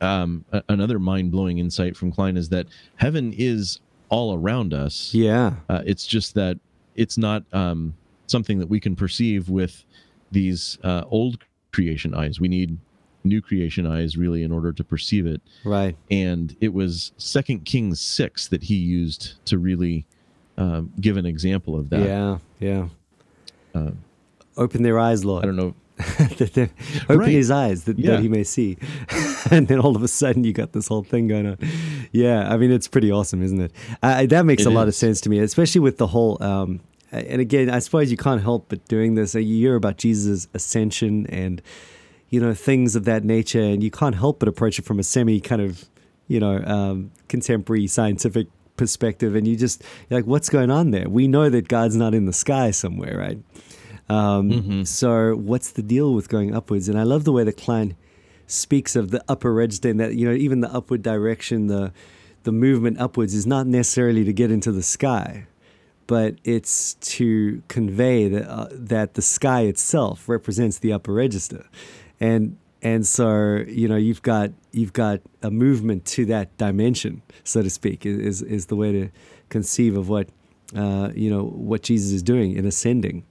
um, 0.00 0.44
a- 0.52 0.62
another 0.68 1.00
mind 1.00 1.32
blowing 1.32 1.58
insight 1.58 1.96
from 1.96 2.12
Kline 2.12 2.36
is 2.36 2.48
that 2.50 2.66
heaven 2.94 3.34
is 3.36 3.80
all 4.08 4.36
around 4.38 4.72
us. 4.72 5.12
Yeah. 5.12 5.54
Uh, 5.68 5.82
it's 5.84 6.06
just 6.06 6.34
that 6.34 6.60
it's 6.94 7.18
not 7.18 7.42
um, 7.52 7.94
something 8.28 8.60
that 8.60 8.68
we 8.68 8.78
can 8.78 8.94
perceive 8.94 9.48
with 9.48 9.84
these 10.30 10.78
uh, 10.84 11.02
old 11.10 11.38
creation 11.72 12.14
eyes. 12.14 12.40
We 12.40 12.48
need 12.48 12.78
new 13.24 13.40
creation 13.42 13.86
eyes 13.86 14.16
really 14.16 14.42
in 14.42 14.52
order 14.52 14.72
to 14.72 14.84
perceive 14.84 15.26
it. 15.26 15.40
Right. 15.64 15.96
And 16.10 16.56
it 16.60 16.72
was 16.72 17.12
Second 17.18 17.64
Kings 17.64 18.00
six 18.00 18.46
that 18.48 18.64
he 18.64 18.76
used 18.76 19.34
to 19.46 19.58
really 19.58 20.06
um, 20.56 20.92
give 21.00 21.16
an 21.16 21.26
example 21.26 21.76
of 21.76 21.90
that. 21.90 22.00
Yeah. 22.00 22.38
Yeah. 22.60 22.88
Uh, 23.74 23.90
Open 24.56 24.82
their 24.82 24.98
eyes, 24.98 25.24
Lord. 25.24 25.44
I 25.44 25.46
don't 25.46 25.56
know. 25.56 25.74
Open 26.20 26.70
Right. 27.08 27.28
his 27.30 27.50
eyes 27.50 27.84
that, 27.84 27.98
Yeah. 27.98 28.12
that 28.12 28.20
he 28.22 28.28
may 28.28 28.44
see. 28.44 28.76
and 29.50 29.66
then 29.68 29.80
all 29.80 29.96
of 29.96 30.02
a 30.02 30.08
sudden 30.08 30.44
you 30.44 30.52
got 30.52 30.72
this 30.72 30.88
whole 30.88 31.02
thing 31.02 31.26
going 31.28 31.46
on. 31.46 31.58
Yeah, 32.12 32.50
I 32.52 32.56
mean, 32.56 32.70
it's 32.70 32.88
pretty 32.88 33.10
awesome, 33.10 33.42
isn't 33.42 33.60
it? 33.60 33.72
Uh, 34.02 34.24
that 34.26 34.46
makes 34.46 34.62
It 34.62 34.68
a 34.68 34.70
lot 34.70 34.88
of 34.88 34.94
sense 34.94 35.20
to 35.22 35.30
me, 35.30 35.38
especially 35.40 35.80
with 35.80 35.98
the 35.98 36.06
whole. 36.06 36.42
Um, 36.42 36.80
and 37.26 37.40
again, 37.40 37.70
I 37.70 37.78
suppose 37.78 38.10
you 38.10 38.16
can't 38.16 38.42
help 38.42 38.66
but 38.68 38.86
doing 38.88 39.14
this. 39.14 39.34
You 39.34 39.42
hear 39.42 39.76
about 39.76 39.96
Jesus' 39.98 40.48
ascension 40.54 41.26
and, 41.28 41.62
you 42.30 42.40
know, 42.40 42.54
things 42.54 42.96
of 42.96 43.04
that 43.04 43.24
nature, 43.24 43.62
and 43.62 43.82
you 43.82 43.90
can't 43.90 44.14
help 44.14 44.38
but 44.40 44.48
approach 44.48 44.78
it 44.78 44.84
from 44.84 44.98
a 44.98 45.02
semi 45.02 45.40
kind 45.40 45.62
of, 45.62 45.84
you 46.28 46.40
know, 46.40 46.62
um, 46.64 47.10
contemporary 47.28 47.86
scientific 47.86 48.48
perspective. 48.76 49.34
And 49.34 49.46
you 49.48 49.56
just, 49.56 49.82
you're 50.08 50.20
like, 50.20 50.26
what's 50.26 50.48
going 50.48 50.70
on 50.70 50.90
there? 50.90 51.08
We 51.08 51.28
know 51.28 51.48
that 51.48 51.68
God's 51.68 51.96
not 51.96 52.14
in 52.14 52.26
the 52.26 52.32
sky 52.32 52.70
somewhere, 52.70 53.16
right? 53.18 53.38
Um, 54.08 54.50
Mhm. 54.50 54.86
So 54.86 55.34
what's 55.34 55.70
the 55.72 55.82
deal 55.82 56.14
with 56.14 56.28
going 56.28 56.54
upwards? 56.54 56.88
And 56.88 56.98
I 56.98 57.02
love 57.02 57.24
the 57.24 57.32
way 57.32 57.42
that 57.44 57.56
Kline 57.56 57.96
speaks 58.46 58.94
of 58.94 59.10
the 59.10 59.24
upper 59.28 59.52
register 59.52 59.88
and 59.88 59.98
that 59.98 60.14
you 60.14 60.24
know 60.24 60.32
even 60.34 60.60
the 60.60 60.72
upward 60.72 61.02
direction, 61.02 61.66
the 61.66 61.92
the 62.44 62.52
movement 62.52 63.00
upwards 63.00 63.34
is 63.34 63.44
not 63.44 63.66
necessarily 63.66 64.22
to 64.24 64.32
get 64.32 64.52
into 64.52 64.70
the 64.70 64.82
sky, 64.82 65.46
but 66.06 66.36
it's 66.44 66.94
to 66.94 67.62
convey 67.68 68.28
that 68.28 68.48
uh, 68.48 68.68
that 68.70 69.14
the 69.14 69.22
sky 69.22 69.62
itself 69.62 70.28
represents 70.28 70.78
the 70.78 70.92
upper 70.92 71.12
register, 71.12 71.66
and 72.20 72.56
and 72.82 73.06
so 73.06 73.64
you 73.66 73.88
know 73.88 73.96
you've 73.96 74.22
got 74.22 74.50
you've 74.72 74.92
got 74.92 75.20
a 75.42 75.50
movement 75.50 76.04
to 76.04 76.24
that 76.26 76.56
dimension, 76.58 77.22
so 77.44 77.62
to 77.62 77.70
speak, 77.70 78.06
is 78.06 78.42
is 78.42 78.66
the 78.66 78.76
way 78.76 78.92
to 78.92 79.08
conceive 79.48 79.96
of 79.96 80.08
what 80.08 80.28
uh, 80.74 81.10
you 81.14 81.30
know 81.30 81.44
what 81.44 81.82
Jesus 81.82 82.12
is 82.12 82.22
doing 82.22 82.52
in 82.56 82.66
ascending. 82.66 83.24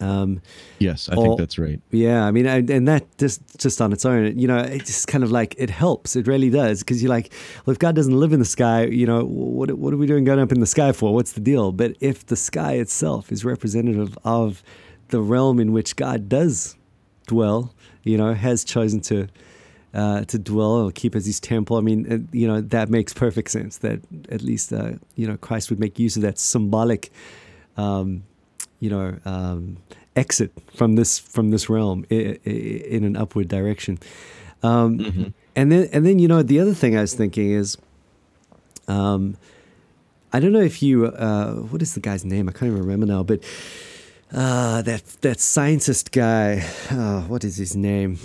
Um, 0.00 0.40
yes, 0.78 1.08
I 1.08 1.14
or, 1.14 1.22
think 1.24 1.38
that's 1.38 1.58
right. 1.58 1.80
Yeah, 1.90 2.24
I 2.24 2.30
mean, 2.30 2.46
I, 2.46 2.58
and 2.58 2.88
that 2.88 3.06
just 3.18 3.40
just 3.58 3.80
on 3.80 3.92
its 3.92 4.04
own, 4.04 4.38
you 4.38 4.48
know, 4.48 4.58
it 4.58 4.84
just 4.84 5.08
kind 5.08 5.22
of 5.22 5.30
like 5.30 5.54
it 5.58 5.70
helps. 5.70 6.16
It 6.16 6.26
really 6.26 6.50
does 6.50 6.80
because 6.80 7.02
you're 7.02 7.10
like, 7.10 7.32
well, 7.64 7.72
if 7.72 7.78
God 7.78 7.94
doesn't 7.94 8.18
live 8.18 8.32
in 8.32 8.38
the 8.38 8.44
sky, 8.44 8.84
you 8.84 9.06
know, 9.06 9.24
what 9.24 9.72
what 9.72 9.92
are 9.92 9.96
we 9.96 10.06
doing 10.06 10.24
going 10.24 10.40
up 10.40 10.52
in 10.52 10.60
the 10.60 10.66
sky 10.66 10.92
for? 10.92 11.14
What's 11.14 11.32
the 11.32 11.40
deal? 11.40 11.72
But 11.72 11.96
if 12.00 12.26
the 12.26 12.36
sky 12.36 12.74
itself 12.74 13.30
is 13.30 13.44
representative 13.44 14.18
of 14.24 14.62
the 15.08 15.20
realm 15.20 15.60
in 15.60 15.72
which 15.72 15.96
God 15.96 16.28
does 16.28 16.76
dwell, 17.26 17.74
you 18.02 18.16
know, 18.16 18.34
has 18.34 18.64
chosen 18.64 19.00
to. 19.02 19.28
Uh, 19.94 20.24
to 20.24 20.38
dwell 20.38 20.70
or 20.70 20.90
keep 20.90 21.14
as 21.14 21.26
his 21.26 21.38
temple. 21.38 21.76
I 21.76 21.82
mean, 21.82 22.10
uh, 22.10 22.16
you 22.32 22.48
know, 22.48 22.62
that 22.62 22.88
makes 22.88 23.12
perfect 23.12 23.50
sense. 23.50 23.76
That 23.76 24.00
at 24.30 24.40
least, 24.40 24.72
uh, 24.72 24.92
you 25.16 25.26
know, 25.26 25.36
Christ 25.36 25.68
would 25.68 25.78
make 25.78 25.98
use 25.98 26.16
of 26.16 26.22
that 26.22 26.38
symbolic 26.38 27.12
um, 27.76 28.24
you 28.82 28.90
know, 28.90 29.16
um, 29.24 29.76
exit 30.16 30.50
from 30.74 30.96
this 30.96 31.16
from 31.16 31.50
this 31.50 31.70
realm 31.70 32.04
in, 32.10 32.34
in 32.44 33.04
an 33.04 33.16
upward 33.16 33.46
direction. 33.46 33.96
Um, 34.64 34.98
mm-hmm. 34.98 35.28
And 35.54 35.70
then 35.70 35.88
and 35.92 36.04
then 36.04 36.18
you 36.18 36.26
know 36.26 36.42
the 36.42 36.58
other 36.58 36.74
thing 36.74 36.96
I 36.96 37.00
was 37.00 37.14
thinking 37.14 37.52
is, 37.52 37.78
um, 38.88 39.36
I 40.32 40.40
don't 40.40 40.52
know 40.52 40.60
if 40.60 40.82
you 40.82 41.06
uh, 41.06 41.54
what 41.70 41.80
is 41.80 41.94
the 41.94 42.00
guy's 42.00 42.24
name? 42.24 42.48
I 42.48 42.52
can't 42.52 42.70
even 42.70 42.80
remember 42.80 43.06
now, 43.06 43.22
but. 43.22 43.42
Uh, 44.34 44.80
that 44.80 45.04
that 45.20 45.38
scientist 45.38 46.10
guy, 46.10 46.64
uh, 46.90 47.20
what 47.28 47.44
is 47.44 47.58
his 47.58 47.76
name? 47.76 48.18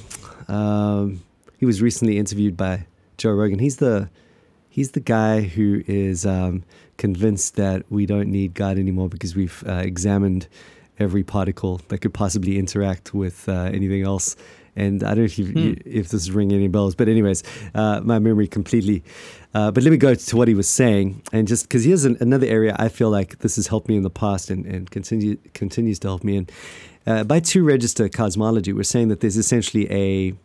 Um, 0.47 1.21
he 1.59 1.65
was 1.65 1.81
recently 1.81 2.17
interviewed 2.17 2.55
by 2.55 2.85
Joe 3.17 3.33
Rogan. 3.33 3.59
He's 3.59 3.75
the 3.75 4.09
he's 4.77 4.91
the 4.91 4.99
guy 4.99 5.41
who 5.41 5.81
is 5.87 6.23
um, 6.23 6.63
convinced 6.97 7.55
that 7.55 7.83
we 7.89 8.05
don't 8.05 8.29
need 8.29 8.53
God 8.53 8.77
anymore 8.77 9.09
because 9.09 9.35
we've 9.35 9.63
uh, 9.67 9.81
examined 9.93 10.47
every 10.99 11.23
particle 11.23 11.81
that 11.87 11.97
could 11.97 12.13
possibly 12.13 12.59
interact 12.59 13.11
with 13.11 13.49
uh, 13.49 13.71
anything 13.73 14.03
else. 14.03 14.35
And 14.75 15.03
I 15.03 15.15
don't 15.15 15.17
know 15.17 15.23
if, 15.23 15.37
hmm. 15.37 15.57
you, 15.57 15.81
if 15.83 16.09
this 16.09 16.21
is 16.21 16.31
ringing 16.31 16.57
any 16.57 16.67
bells, 16.67 16.93
but 16.93 17.09
anyways, 17.09 17.41
uh, 17.73 18.01
my 18.03 18.19
memory 18.19 18.47
completely. 18.47 19.03
Uh, 19.55 19.71
but 19.71 19.81
let 19.81 19.89
me 19.89 19.97
go 19.97 20.13
to 20.13 20.37
what 20.37 20.47
he 20.47 20.53
was 20.53 20.69
saying, 20.69 21.23
and 21.33 21.47
just 21.47 21.67
because 21.67 21.83
here's 21.83 22.05
an, 22.05 22.15
another 22.19 22.45
area 22.45 22.75
I 22.77 22.89
feel 22.89 23.09
like 23.09 23.39
this 23.39 23.55
has 23.55 23.65
helped 23.65 23.89
me 23.89 23.97
in 23.97 24.03
the 24.03 24.11
past 24.11 24.51
and, 24.51 24.63
and 24.67 24.91
continue, 24.91 25.37
continues 25.55 25.97
to 26.01 26.07
help 26.07 26.23
me 26.23 26.37
in. 26.37 26.47
Uh, 27.07 27.23
by 27.23 27.39
two 27.39 27.63
register 27.63 28.07
cosmology, 28.09 28.73
we're 28.73 28.83
saying 28.83 29.07
that 29.07 29.21
there's 29.21 29.37
essentially 29.37 29.91
a 29.91 30.35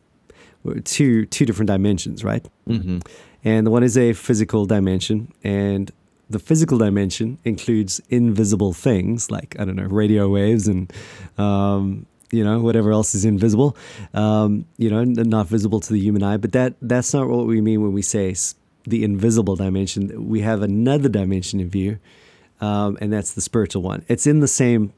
two 0.84 1.26
two 1.26 1.44
different 1.44 1.66
dimensions, 1.66 2.24
right? 2.24 2.46
Mm-hmm. 2.66 3.00
And 3.44 3.66
the 3.66 3.70
one 3.70 3.82
is 3.82 3.98
a 3.98 4.12
physical 4.12 4.66
dimension, 4.66 5.32
and 5.42 5.90
the 6.30 6.38
physical 6.38 6.78
dimension 6.78 7.38
includes 7.44 8.00
invisible 8.08 8.72
things 8.72 9.30
like 9.30 9.56
I 9.58 9.64
don't 9.64 9.76
know 9.76 9.84
radio 9.84 10.28
waves 10.28 10.68
and 10.68 10.92
um, 11.38 12.06
you 12.30 12.44
know 12.44 12.60
whatever 12.60 12.92
else 12.92 13.14
is 13.14 13.24
invisible, 13.24 13.76
um, 14.14 14.64
you 14.78 14.90
know, 14.90 15.04
not 15.04 15.46
visible 15.46 15.80
to 15.80 15.92
the 15.92 16.00
human 16.00 16.22
eye. 16.22 16.36
But 16.36 16.52
that 16.52 16.74
that's 16.80 17.12
not 17.12 17.28
what 17.28 17.46
we 17.46 17.60
mean 17.60 17.82
when 17.82 17.92
we 17.92 18.02
say 18.02 18.34
the 18.84 19.04
invisible 19.04 19.56
dimension. 19.56 20.28
We 20.28 20.40
have 20.40 20.62
another 20.62 21.08
dimension 21.08 21.60
in 21.60 21.68
view, 21.68 21.98
um, 22.60 22.96
and 23.00 23.12
that's 23.12 23.32
the 23.32 23.40
spiritual 23.40 23.82
one. 23.82 24.04
It's 24.08 24.26
in 24.26 24.40
the 24.40 24.48
same 24.48 24.92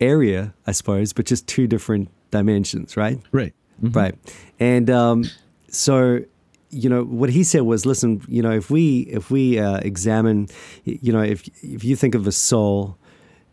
area, 0.00 0.52
I 0.66 0.72
suppose, 0.72 1.12
but 1.12 1.26
just 1.26 1.46
two 1.46 1.66
different 1.66 2.10
dimensions, 2.30 2.96
right? 2.96 3.20
Right. 3.30 3.54
Mm-hmm. 3.82 3.98
Right. 3.98 4.14
And 4.58 4.90
um, 4.90 5.24
so 5.68 6.24
you 6.72 6.88
know 6.88 7.04
what 7.04 7.30
he 7.30 7.44
said 7.44 7.62
was 7.62 7.84
listen 7.84 8.22
you 8.26 8.42
know 8.42 8.50
if 8.50 8.70
we 8.70 9.00
if 9.00 9.30
we 9.30 9.58
uh, 9.58 9.76
examine 9.78 10.48
you 10.84 11.12
know 11.12 11.22
if 11.22 11.46
if 11.62 11.84
you 11.84 11.94
think 11.94 12.14
of 12.14 12.26
a 12.26 12.32
soul 12.32 12.96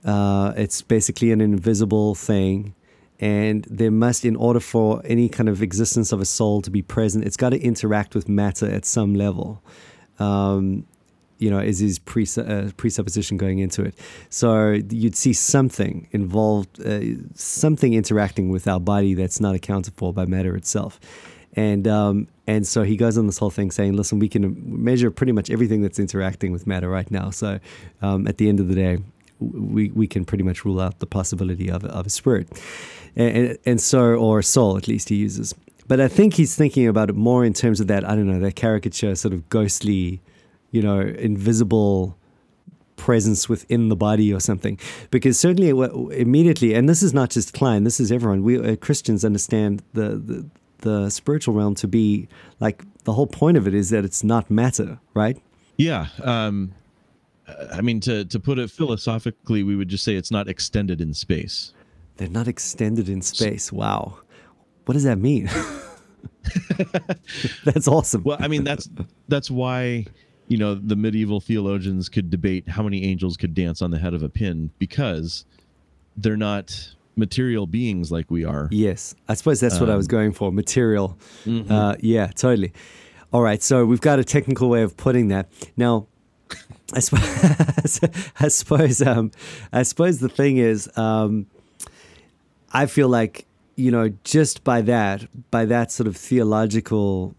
uh, 0.05 0.53
it's 0.55 0.81
basically 0.81 1.31
an 1.31 1.41
invisible 1.41 2.15
thing 2.15 2.73
and 3.19 3.67
there 3.69 3.91
must 3.91 4.23
in 4.23 4.37
order 4.37 4.61
for 4.61 5.01
any 5.03 5.27
kind 5.27 5.49
of 5.49 5.61
existence 5.61 6.13
of 6.13 6.21
a 6.21 6.25
soul 6.25 6.61
to 6.61 6.71
be 6.71 6.81
present 6.81 7.25
it's 7.25 7.35
got 7.35 7.49
to 7.49 7.59
interact 7.59 8.15
with 8.15 8.29
matter 8.29 8.65
at 8.65 8.85
some 8.85 9.13
level. 9.13 9.61
Um, 10.17 10.85
you 11.37 11.49
know 11.49 11.59
is 11.59 11.79
his 11.79 11.99
uh, 12.37 12.69
presupposition 12.75 13.37
going 13.37 13.59
into 13.59 13.81
it. 13.81 13.95
So 14.29 14.71
you'd 14.89 15.15
see 15.15 15.33
something 15.33 16.07
involved 16.11 16.85
uh, 16.85 17.01
something 17.33 17.93
interacting 17.93 18.49
with 18.49 18.67
our 18.67 18.79
body 18.79 19.13
that's 19.13 19.39
not 19.39 19.55
accounted 19.55 19.93
for 19.95 20.13
by 20.13 20.25
matter 20.25 20.55
itself 20.55 20.99
and 21.59 21.87
um, 21.89 22.27
and 22.47 22.65
so 22.65 22.83
he 22.83 22.95
goes 22.95 23.17
on 23.17 23.27
this 23.27 23.37
whole 23.37 23.49
thing 23.49 23.69
saying, 23.69 23.93
listen, 23.93 24.17
we 24.17 24.29
can 24.29 24.55
measure 24.65 25.11
pretty 25.11 25.33
much 25.33 25.49
everything 25.49 25.81
that's 25.81 25.99
interacting 25.99 26.53
with 26.53 26.65
matter 26.65 26.89
right 26.89 27.11
now. 27.11 27.31
So 27.31 27.59
um, 28.01 28.27
at 28.27 28.37
the 28.37 28.47
end 28.47 28.61
of 28.61 28.69
the 28.69 28.75
day, 28.75 28.99
we, 29.39 29.89
we 29.89 30.07
can 30.07 30.23
pretty 30.23 30.45
much 30.45 30.63
rule 30.63 30.79
out 30.79 30.99
the 30.99 31.05
possibility 31.05 31.69
of, 31.69 31.83
of 31.83 32.07
a 32.07 32.09
spirit. 32.09 32.47
And, 33.15 33.57
and, 33.65 33.81
so, 33.81 34.15
or 34.15 34.41
soul, 34.41 34.77
at 34.77 34.87
least 34.87 35.09
he 35.09 35.15
uses. 35.15 35.53
But 35.87 35.99
I 35.99 36.07
think 36.07 36.35
he's 36.35 36.55
thinking 36.55 36.87
about 36.87 37.09
it 37.09 37.15
more 37.15 37.43
in 37.43 37.53
terms 37.53 37.81
of 37.81 37.87
that, 37.87 38.07
I 38.07 38.15
don't 38.15 38.27
know, 38.27 38.39
that 38.39 38.55
caricature, 38.55 39.13
sort 39.15 39.33
of 39.33 39.49
ghostly, 39.49 40.21
you 40.71 40.81
know, 40.81 41.01
invisible 41.01 42.17
presence 42.95 43.49
within 43.49 43.89
the 43.89 43.95
body 43.95 44.33
or 44.33 44.39
something. 44.39 44.79
Because 45.11 45.37
certainly, 45.37 45.69
immediately, 46.15 46.73
and 46.73 46.87
this 46.87 47.03
is 47.03 47.13
not 47.13 47.31
just 47.31 47.53
Kline, 47.53 47.83
this 47.83 47.99
is 47.99 48.11
everyone. 48.11 48.43
We 48.43 48.59
uh, 48.59 48.75
Christians 48.77 49.25
understand 49.25 49.83
the, 49.93 50.09
the 50.15 50.49
the 50.79 51.09
spiritual 51.09 51.53
realm 51.53 51.75
to 51.75 51.87
be 51.87 52.27
like 52.59 52.83
the 53.03 53.13
whole 53.13 53.27
point 53.27 53.57
of 53.57 53.67
it 53.67 53.73
is 53.73 53.89
that 53.89 54.05
it's 54.05 54.23
not 54.23 54.49
matter, 54.49 54.99
right? 55.13 55.37
Yeah. 55.77 56.07
Um, 56.23 56.73
I 57.73 57.81
mean, 57.81 57.99
to 58.01 58.25
to 58.25 58.39
put 58.39 58.59
it 58.59 58.69
philosophically, 58.69 59.63
we 59.63 59.75
would 59.75 59.89
just 59.89 60.03
say 60.03 60.15
it's 60.15 60.31
not 60.31 60.47
extended 60.47 61.01
in 61.01 61.13
space. 61.13 61.73
They're 62.17 62.27
not 62.27 62.47
extended 62.47 63.09
in 63.09 63.21
space. 63.21 63.71
Wow, 63.71 64.19
what 64.85 64.93
does 64.93 65.03
that 65.03 65.17
mean? 65.17 65.49
that's 67.63 67.87
awesome. 67.87 68.23
Well, 68.23 68.37
I 68.39 68.47
mean, 68.47 68.63
that's 68.63 68.89
that's 69.27 69.49
why 69.49 70.05
you 70.47 70.57
know 70.57 70.75
the 70.75 70.95
medieval 70.95 71.39
theologians 71.39 72.09
could 72.09 72.29
debate 72.29 72.67
how 72.67 72.83
many 72.83 73.03
angels 73.03 73.37
could 73.37 73.53
dance 73.53 73.81
on 73.81 73.91
the 73.91 73.99
head 73.99 74.13
of 74.13 74.23
a 74.23 74.29
pin 74.29 74.71
because 74.79 75.45
they're 76.17 76.37
not 76.37 76.95
material 77.19 77.67
beings 77.67 78.11
like 78.11 78.31
we 78.31 78.43
are. 78.45 78.67
Yes, 78.71 79.15
I 79.27 79.33
suppose 79.35 79.59
that's 79.59 79.75
um, 79.75 79.81
what 79.81 79.89
I 79.89 79.95
was 79.95 80.07
um, 80.07 80.11
going 80.11 80.31
for. 80.31 80.51
Material. 80.51 81.17
Mm-hmm. 81.45 81.71
Uh, 81.71 81.95
yeah, 81.99 82.27
totally. 82.27 82.73
All 83.31 83.41
right, 83.41 83.61
so 83.61 83.85
we've 83.85 84.01
got 84.01 84.17
a 84.17 84.23
technical 84.23 84.69
way 84.69 84.81
of 84.81 84.97
putting 84.97 85.27
that. 85.27 85.49
Now, 85.77 86.07
I 86.93 86.99
suppose, 86.99 87.99
I 88.39 88.47
suppose, 88.47 89.01
um, 89.01 89.31
I 89.71 89.83
suppose 89.83 90.19
the 90.19 90.29
thing 90.29 90.57
is, 90.57 90.89
um, 90.97 91.45
I 92.73 92.87
feel 92.87 93.09
like 93.09 93.45
you 93.79 93.91
know, 93.91 94.09
just 94.25 94.65
by 94.65 94.81
that, 94.81 95.25
by 95.51 95.63
that 95.63 95.89
sort 95.89 96.05
of 96.07 96.17
theological 96.17 97.33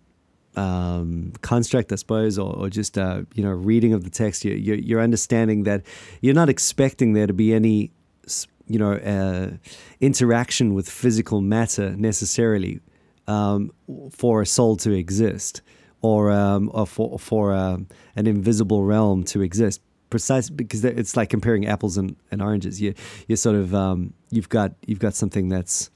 um, 0.56 1.34
construct, 1.42 1.92
I 1.92 1.96
suppose, 1.96 2.38
or, 2.38 2.54
or 2.54 2.70
just 2.70 2.96
uh, 2.96 3.22
you 3.34 3.42
know, 3.44 3.50
reading 3.50 3.92
of 3.92 4.04
the 4.04 4.10
text, 4.10 4.44
you, 4.44 4.54
you're, 4.54 4.76
you're 4.76 5.00
understanding 5.02 5.64
that 5.64 5.82
you're 6.22 6.34
not 6.34 6.48
expecting 6.48 7.12
there 7.12 7.26
to 7.26 7.34
be 7.34 7.52
any 7.52 7.90
you 8.70 8.78
know, 8.78 8.92
uh, 8.92 9.50
interaction 10.00 10.74
with 10.74 10.88
physical 10.88 11.40
matter 11.40 11.90
necessarily 11.96 12.80
um, 13.26 13.72
for 14.12 14.42
a 14.42 14.46
soul 14.46 14.76
to 14.76 14.92
exist 14.92 15.60
or, 16.02 16.30
um, 16.30 16.70
or 16.72 16.86
for, 16.86 17.18
for 17.18 17.52
um, 17.52 17.88
an 18.14 18.28
invisible 18.28 18.84
realm 18.84 19.24
to 19.24 19.42
exist. 19.42 19.80
Precisely 20.08 20.56
because 20.56 20.84
it's 20.84 21.16
like 21.16 21.30
comparing 21.30 21.66
apples 21.66 21.96
and, 21.96 22.16
and 22.32 22.42
oranges. 22.42 22.80
You 22.80 22.94
you 23.28 23.36
sort 23.36 23.54
of 23.54 23.72
um, 23.72 24.12
you've 24.32 24.48
got 24.48 24.72
you've 24.84 24.98
got 24.98 25.14
something 25.14 25.48
that's 25.48 25.88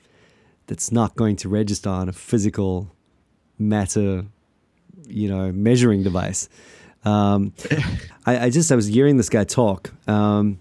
that's 0.69 0.93
not 0.93 1.17
going 1.17 1.35
to 1.35 1.49
register 1.49 1.91
on 1.91 2.09
a 2.09 2.13
physical 2.13 2.95
matter, 3.59 4.25
you 5.09 5.29
know, 5.29 5.51
measuring 5.51 6.05
device. 6.05 6.49
Um, 7.05 7.55
I, 8.27 8.45
I, 8.47 8.51
just 8.51 8.71
I 8.71 8.77
was 8.77 8.87
hearing 8.87 9.17
this 9.17 9.29
guy 9.29 9.43
talk, 9.43 9.93
um, 10.09 10.61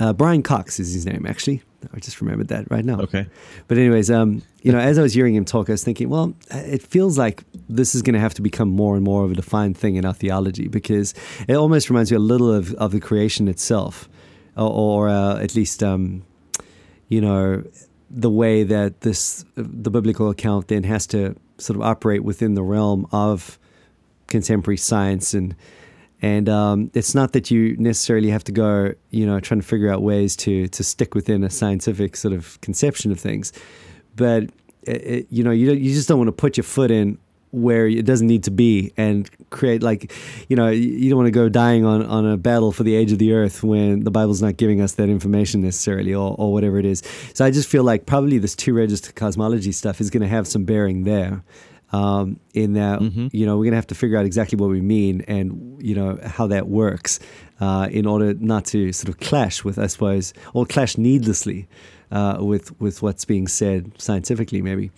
uh, 0.00 0.12
Brian 0.12 0.42
Cox 0.42 0.78
is 0.78 0.92
his 0.92 1.06
name, 1.06 1.26
actually. 1.26 1.62
I 1.92 2.00
just 2.00 2.20
remembered 2.20 2.48
that 2.48 2.70
right 2.70 2.84
now. 2.84 3.00
Okay. 3.00 3.26
But 3.68 3.78
anyways, 3.78 4.10
um, 4.10 4.42
you 4.62 4.72
know, 4.72 4.78
as 4.78 4.98
I 4.98 5.02
was 5.02 5.14
hearing 5.14 5.34
him 5.34 5.44
talk, 5.44 5.68
I 5.68 5.72
was 5.72 5.84
thinking, 5.84 6.08
well, 6.08 6.34
it 6.50 6.82
feels 6.82 7.16
like 7.16 7.44
this 7.68 7.94
is 7.94 8.02
going 8.02 8.14
to 8.14 8.20
have 8.20 8.34
to 8.34 8.42
become 8.42 8.68
more 8.68 8.96
and 8.96 9.04
more 9.04 9.24
of 9.24 9.30
a 9.30 9.34
defined 9.34 9.76
thing 9.76 9.96
in 9.96 10.04
our 10.04 10.12
theology 10.12 10.66
because 10.66 11.14
it 11.46 11.54
almost 11.54 11.88
reminds 11.88 12.10
me 12.10 12.16
a 12.16 12.20
little 12.20 12.52
of, 12.52 12.74
of 12.74 12.90
the 12.90 13.00
creation 13.00 13.46
itself, 13.46 14.08
or, 14.56 14.70
or 14.70 15.08
uh, 15.08 15.38
at 15.38 15.54
least, 15.54 15.82
um, 15.82 16.24
you 17.08 17.20
know, 17.20 17.62
the 18.10 18.30
way 18.30 18.64
that 18.64 19.02
this 19.02 19.44
the 19.54 19.90
biblical 19.90 20.30
account 20.30 20.68
then 20.68 20.82
has 20.82 21.06
to 21.08 21.36
sort 21.58 21.76
of 21.76 21.82
operate 21.82 22.24
within 22.24 22.54
the 22.54 22.62
realm 22.62 23.06
of 23.12 23.58
contemporary 24.28 24.78
science 24.78 25.34
and 25.34 25.54
and 26.20 26.48
um, 26.48 26.90
it's 26.94 27.14
not 27.14 27.32
that 27.32 27.50
you 27.50 27.76
necessarily 27.78 28.30
have 28.30 28.44
to 28.44 28.52
go, 28.52 28.92
you 29.10 29.24
know, 29.24 29.38
trying 29.40 29.60
to 29.60 29.66
figure 29.66 29.90
out 29.90 30.02
ways 30.02 30.36
to 30.36 30.68
to 30.68 30.82
stick 30.84 31.14
within 31.14 31.44
a 31.44 31.50
scientific 31.50 32.16
sort 32.16 32.34
of 32.34 32.60
conception 32.60 33.12
of 33.12 33.20
things, 33.20 33.52
but 34.16 34.50
it, 34.82 35.26
you 35.30 35.44
know, 35.44 35.50
you 35.50 35.72
you 35.72 35.94
just 35.94 36.08
don't 36.08 36.18
want 36.18 36.28
to 36.28 36.32
put 36.32 36.56
your 36.56 36.64
foot 36.64 36.90
in 36.90 37.18
where 37.50 37.86
it 37.86 38.04
doesn't 38.04 38.26
need 38.26 38.44
to 38.44 38.50
be 38.50 38.92
and 38.96 39.30
create 39.48 39.82
like 39.82 40.12
you 40.48 40.56
know 40.56 40.68
you 40.68 41.08
don't 41.08 41.16
want 41.16 41.26
to 41.26 41.30
go 41.30 41.48
dying 41.48 41.84
on, 41.84 42.04
on 42.04 42.26
a 42.26 42.36
battle 42.36 42.72
for 42.72 42.82
the 42.82 42.94
age 42.94 43.10
of 43.10 43.18
the 43.18 43.32
earth 43.32 43.62
when 43.62 44.00
the 44.00 44.10
bible's 44.10 44.42
not 44.42 44.56
giving 44.56 44.82
us 44.82 44.94
that 44.94 45.08
information 45.08 45.62
necessarily 45.62 46.12
or, 46.12 46.34
or 46.38 46.52
whatever 46.52 46.78
it 46.78 46.84
is. 46.84 47.02
So 47.32 47.44
i 47.44 47.50
just 47.50 47.68
feel 47.68 47.84
like 47.84 48.06
probably 48.06 48.38
this 48.38 48.54
two 48.54 48.74
register 48.74 49.12
cosmology 49.12 49.72
stuff 49.72 50.00
is 50.00 50.10
going 50.10 50.22
to 50.22 50.28
have 50.28 50.46
some 50.46 50.64
bearing 50.64 51.04
there 51.04 51.42
um, 51.92 52.38
in 52.54 52.74
that 52.74 53.00
mm-hmm. 53.00 53.28
you 53.32 53.46
know 53.46 53.56
we're 53.56 53.64
going 53.64 53.72
to 53.72 53.76
have 53.76 53.86
to 53.86 53.94
figure 53.94 54.18
out 54.18 54.26
exactly 54.26 54.56
what 54.56 54.70
we 54.70 54.80
mean 54.80 55.22
and 55.28 55.80
you 55.82 55.94
know 55.94 56.18
how 56.24 56.46
that 56.46 56.68
works 56.68 57.18
uh, 57.60 57.88
in 57.90 58.06
order 58.06 58.34
not 58.34 58.64
to 58.66 58.92
sort 58.92 59.08
of 59.08 59.18
clash 59.20 59.64
with 59.64 59.78
i 59.78 59.86
suppose 59.86 60.34
or 60.54 60.66
clash 60.66 60.98
needlessly 60.98 61.66
uh, 62.10 62.38
with 62.40 62.78
with 62.80 63.02
what's 63.02 63.24
being 63.24 63.46
said 63.46 63.92
scientifically 64.00 64.62
maybe 64.62 64.90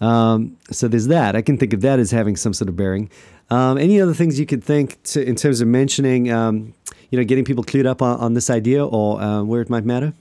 um, 0.00 0.56
so 0.70 0.88
there's 0.88 1.08
that. 1.08 1.36
I 1.36 1.42
can 1.42 1.58
think 1.58 1.72
of 1.72 1.82
that 1.82 1.98
as 1.98 2.10
having 2.10 2.36
some 2.36 2.54
sort 2.54 2.68
of 2.68 2.76
bearing. 2.76 3.10
Um, 3.50 3.78
any 3.78 4.00
other 4.00 4.14
things 4.14 4.38
you 4.38 4.46
could 4.46 4.64
think 4.64 5.02
to, 5.04 5.22
in 5.22 5.36
terms 5.36 5.60
of 5.60 5.68
mentioning, 5.68 6.30
um, 6.30 6.74
you 7.10 7.18
know, 7.18 7.24
getting 7.24 7.44
people 7.44 7.64
clued 7.64 7.86
up 7.86 8.00
on, 8.00 8.18
on 8.20 8.34
this 8.34 8.48
idea 8.48 8.84
or 8.84 9.20
uh, 9.20 9.42
where 9.42 9.60
it 9.60 9.68
might 9.68 9.84
matter? 9.84 10.14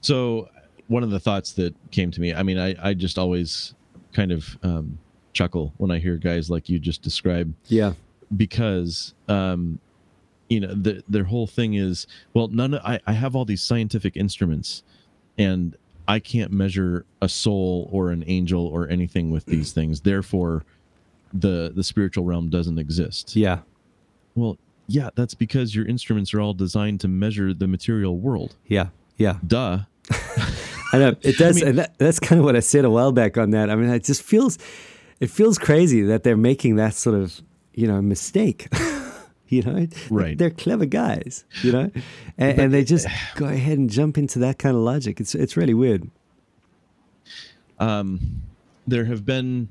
So 0.00 0.48
one 0.86 1.02
of 1.02 1.10
the 1.10 1.18
thoughts 1.18 1.52
that 1.54 1.74
came 1.90 2.10
to 2.10 2.20
me, 2.20 2.34
I 2.34 2.42
mean, 2.42 2.58
I, 2.58 2.76
I 2.80 2.94
just 2.94 3.18
always 3.18 3.74
kind 4.12 4.30
of 4.30 4.58
um, 4.62 4.98
chuckle 5.34 5.74
when 5.76 5.90
I 5.90 5.98
hear 5.98 6.16
guys 6.16 6.48
like 6.48 6.68
you 6.68 6.78
just 6.78 7.02
describe. 7.02 7.52
Yeah. 7.66 7.92
Because, 8.34 9.14
um, 9.28 9.78
you 10.48 10.60
know, 10.60 10.74
the, 10.74 11.02
their 11.08 11.24
whole 11.24 11.46
thing 11.46 11.74
is, 11.74 12.06
well, 12.32 12.48
none 12.48 12.74
of, 12.74 12.80
I, 12.84 13.00
I 13.06 13.12
have 13.12 13.36
all 13.36 13.44
these 13.44 13.62
scientific 13.62 14.16
instruments 14.16 14.82
and 15.36 15.76
I 16.06 16.18
can't 16.18 16.52
measure 16.52 17.04
a 17.20 17.28
soul 17.28 17.88
or 17.92 18.10
an 18.10 18.24
angel 18.26 18.66
or 18.66 18.88
anything 18.88 19.30
with 19.30 19.46
these 19.46 19.72
things. 19.74 20.00
Therefore, 20.00 20.64
the 21.32 21.72
the 21.74 21.82
spiritual 21.82 22.24
realm 22.24 22.48
doesn't 22.48 22.78
exist. 22.78 23.34
Yeah. 23.34 23.60
Well, 24.36 24.56
yeah, 24.86 25.10
that's 25.14 25.34
because 25.34 25.74
your 25.74 25.86
instruments 25.86 26.32
are 26.34 26.40
all 26.40 26.54
designed 26.54 27.00
to 27.00 27.08
measure 27.08 27.52
the 27.54 27.66
material 27.66 28.18
world. 28.18 28.56
Yeah. 28.66 28.88
Yeah. 29.16 29.38
Duh. 29.46 29.80
I 30.92 30.98
know 30.98 31.16
it 31.22 31.38
does, 31.38 31.56
I 31.56 31.60
mean, 31.60 31.68
and 31.70 31.78
that, 31.78 31.98
that's 31.98 32.20
kind 32.20 32.38
of 32.38 32.44
what 32.44 32.54
I 32.54 32.60
said 32.60 32.84
a 32.84 32.90
while 32.90 33.10
back 33.10 33.36
on 33.36 33.50
that. 33.50 33.70
I 33.70 33.74
mean, 33.74 33.90
it 33.90 34.04
just 34.04 34.22
feels, 34.22 34.58
it 35.24 35.30
feels 35.30 35.58
crazy 35.58 36.02
that 36.02 36.22
they're 36.22 36.36
making 36.36 36.76
that 36.76 36.94
sort 36.94 37.16
of 37.16 37.42
you 37.72 37.86
know 37.86 38.00
mistake. 38.02 38.68
you 39.48 39.62
know? 39.62 39.86
Right. 40.10 40.36
They're 40.36 40.50
clever 40.50 40.86
guys 40.86 41.44
you 41.62 41.70
know? 41.70 41.90
And, 42.38 42.58
and, 42.58 42.74
they 42.74 42.82
just 42.82 43.06
go 43.36 43.46
ahead 43.46 43.78
and 43.78 43.90
jump 43.90 44.18
into 44.18 44.38
that 44.40 44.58
kind 44.58 44.74
of 44.76 44.82
logic. 44.82 45.20
It's 45.20 45.34
it's 45.34 45.56
really 45.56 45.74
weird. 45.74 46.10
Um 47.78 48.42
there 48.86 49.06
have 49.06 49.24
been 49.24 49.68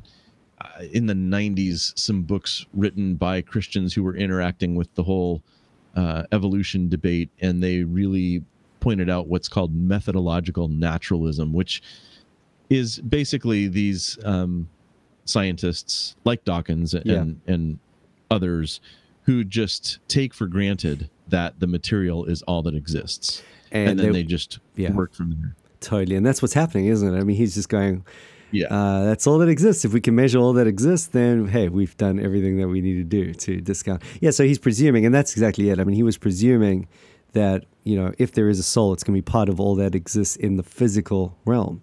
uh, 0.59 0.83
in 0.91 1.05
the 1.05 1.13
90s 1.13 1.97
some 1.97 2.23
books 2.23 2.65
written 2.73 3.15
by 3.15 3.41
christians 3.41 3.93
who 3.93 4.01
were 4.01 4.15
interacting 4.15 4.73
with 4.75 4.93
the 4.95 5.03
whole 5.03 5.43
uh, 5.95 6.23
evolution 6.31 6.89
debate 6.89 7.29
and 7.41 7.61
they 7.61 7.83
really 7.83 8.43
pointed 8.79 9.07
out 9.07 9.27
what's 9.27 9.47
called 9.47 9.75
methodological 9.75 10.67
naturalism 10.67 11.53
which 11.53 11.83
is 12.71 12.99
basically 13.01 13.67
these 13.67 14.17
um, 14.25 14.67
scientists 15.25 16.15
like 16.23 16.43
dawkins 16.43 16.93
and, 16.93 17.05
yeah. 17.05 17.53
and 17.53 17.79
others 18.29 18.81
who 19.23 19.43
just 19.43 19.99
take 20.07 20.33
for 20.33 20.47
granted 20.47 21.09
that 21.29 21.59
the 21.59 21.67
material 21.67 22.25
is 22.25 22.41
all 22.43 22.61
that 22.63 22.75
exists, 22.75 23.41
and, 23.71 23.91
and 23.91 23.99
then 23.99 24.07
they, 24.07 24.21
they 24.21 24.23
just 24.23 24.59
yeah, 24.75 24.91
work 24.91 25.13
from 25.13 25.29
there. 25.31 25.55
Totally, 25.79 26.15
and 26.15 26.25
that's 26.25 26.41
what's 26.41 26.53
happening, 26.53 26.87
isn't 26.87 27.13
it? 27.13 27.17
I 27.17 27.23
mean, 27.23 27.37
he's 27.37 27.55
just 27.55 27.69
going. 27.69 28.05
Yeah, 28.51 28.67
uh, 28.67 29.05
that's 29.05 29.25
all 29.25 29.39
that 29.39 29.49
exists. 29.49 29.83
If 29.83 29.93
we 29.93 30.01
can 30.01 30.13
measure 30.13 30.37
all 30.37 30.53
that 30.53 30.67
exists, 30.67 31.07
then 31.07 31.47
hey, 31.47 31.69
we've 31.69 31.95
done 31.97 32.19
everything 32.19 32.57
that 32.57 32.67
we 32.67 32.81
need 32.81 32.95
to 32.95 33.03
do 33.03 33.33
to 33.33 33.61
discount. 33.61 34.03
Yeah, 34.21 34.29
so 34.29 34.43
he's 34.43 34.59
presuming, 34.59 35.05
and 35.05 35.15
that's 35.15 35.31
exactly 35.31 35.69
it. 35.69 35.79
I 35.79 35.83
mean, 35.83 35.95
he 35.95 36.03
was 36.03 36.17
presuming 36.17 36.87
that 37.31 37.65
you 37.83 37.95
know 37.95 38.13
if 38.17 38.33
there 38.33 38.49
is 38.49 38.59
a 38.59 38.63
soul, 38.63 38.93
it's 38.93 39.03
going 39.03 39.15
to 39.15 39.21
be 39.21 39.31
part 39.31 39.49
of 39.49 39.59
all 39.59 39.75
that 39.75 39.95
exists 39.95 40.35
in 40.35 40.57
the 40.57 40.63
physical 40.63 41.35
realm. 41.45 41.81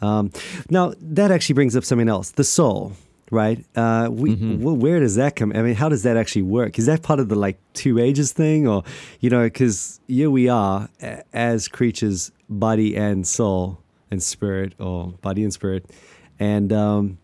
Um, 0.00 0.30
now 0.70 0.94
that 1.00 1.30
actually 1.30 1.54
brings 1.54 1.76
up 1.76 1.84
something 1.84 2.08
else: 2.08 2.30
the 2.32 2.44
soul 2.44 2.92
right? 3.30 3.64
Uh, 3.76 4.08
we, 4.10 4.30
mm-hmm. 4.30 4.58
w- 4.58 4.78
where 4.78 5.00
does 5.00 5.16
that 5.16 5.36
come? 5.36 5.52
I 5.54 5.62
mean, 5.62 5.74
how 5.74 5.88
does 5.88 6.02
that 6.02 6.16
actually 6.16 6.42
work? 6.42 6.78
Is 6.78 6.86
that 6.86 7.02
part 7.02 7.20
of 7.20 7.28
the 7.28 7.34
like 7.34 7.58
two 7.74 7.98
ages 7.98 8.32
thing, 8.32 8.66
or 8.66 8.84
you 9.20 9.30
know, 9.30 9.44
because 9.44 10.00
here 10.08 10.30
we 10.30 10.48
are 10.48 10.88
as 11.32 11.68
creatures, 11.68 12.32
body 12.48 12.96
and 12.96 13.26
soul 13.26 13.78
and 14.10 14.22
spirit, 14.22 14.74
or 14.78 15.08
body 15.20 15.42
and 15.42 15.52
spirit, 15.52 15.90
and 16.38 16.72
um, 16.72 17.18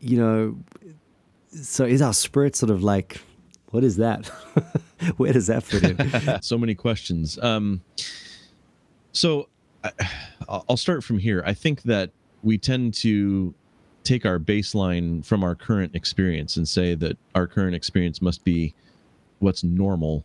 you 0.00 0.16
know, 0.16 0.56
so 1.50 1.84
is 1.84 2.02
our 2.02 2.14
spirit 2.14 2.56
sort 2.56 2.70
of 2.70 2.82
like, 2.82 3.20
what 3.70 3.84
is 3.84 3.96
that? 3.96 4.26
where 5.16 5.32
does 5.32 5.48
that 5.48 5.64
fit 5.64 5.82
in? 5.84 6.42
so 6.42 6.58
many 6.58 6.74
questions. 6.74 7.38
Um, 7.40 7.82
so 9.12 9.48
I, 9.84 9.90
I'll 10.68 10.76
start 10.76 11.04
from 11.04 11.18
here. 11.18 11.42
I 11.46 11.54
think 11.54 11.82
that 11.82 12.10
we 12.42 12.58
tend 12.58 12.94
to 12.94 13.54
take 14.04 14.26
our 14.26 14.38
baseline 14.38 15.24
from 15.24 15.44
our 15.44 15.54
current 15.54 15.94
experience 15.94 16.56
and 16.56 16.68
say 16.68 16.94
that 16.96 17.16
our 17.34 17.46
current 17.46 17.74
experience 17.74 18.20
must 18.20 18.44
be 18.44 18.74
what's 19.38 19.62
normal 19.62 20.24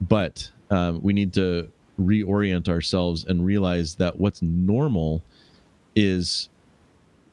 but 0.00 0.50
um, 0.70 1.00
we 1.02 1.12
need 1.12 1.32
to 1.34 1.70
reorient 2.00 2.68
ourselves 2.68 3.24
and 3.24 3.44
realize 3.44 3.94
that 3.96 4.18
what's 4.18 4.42
normal 4.42 5.22
is 5.94 6.48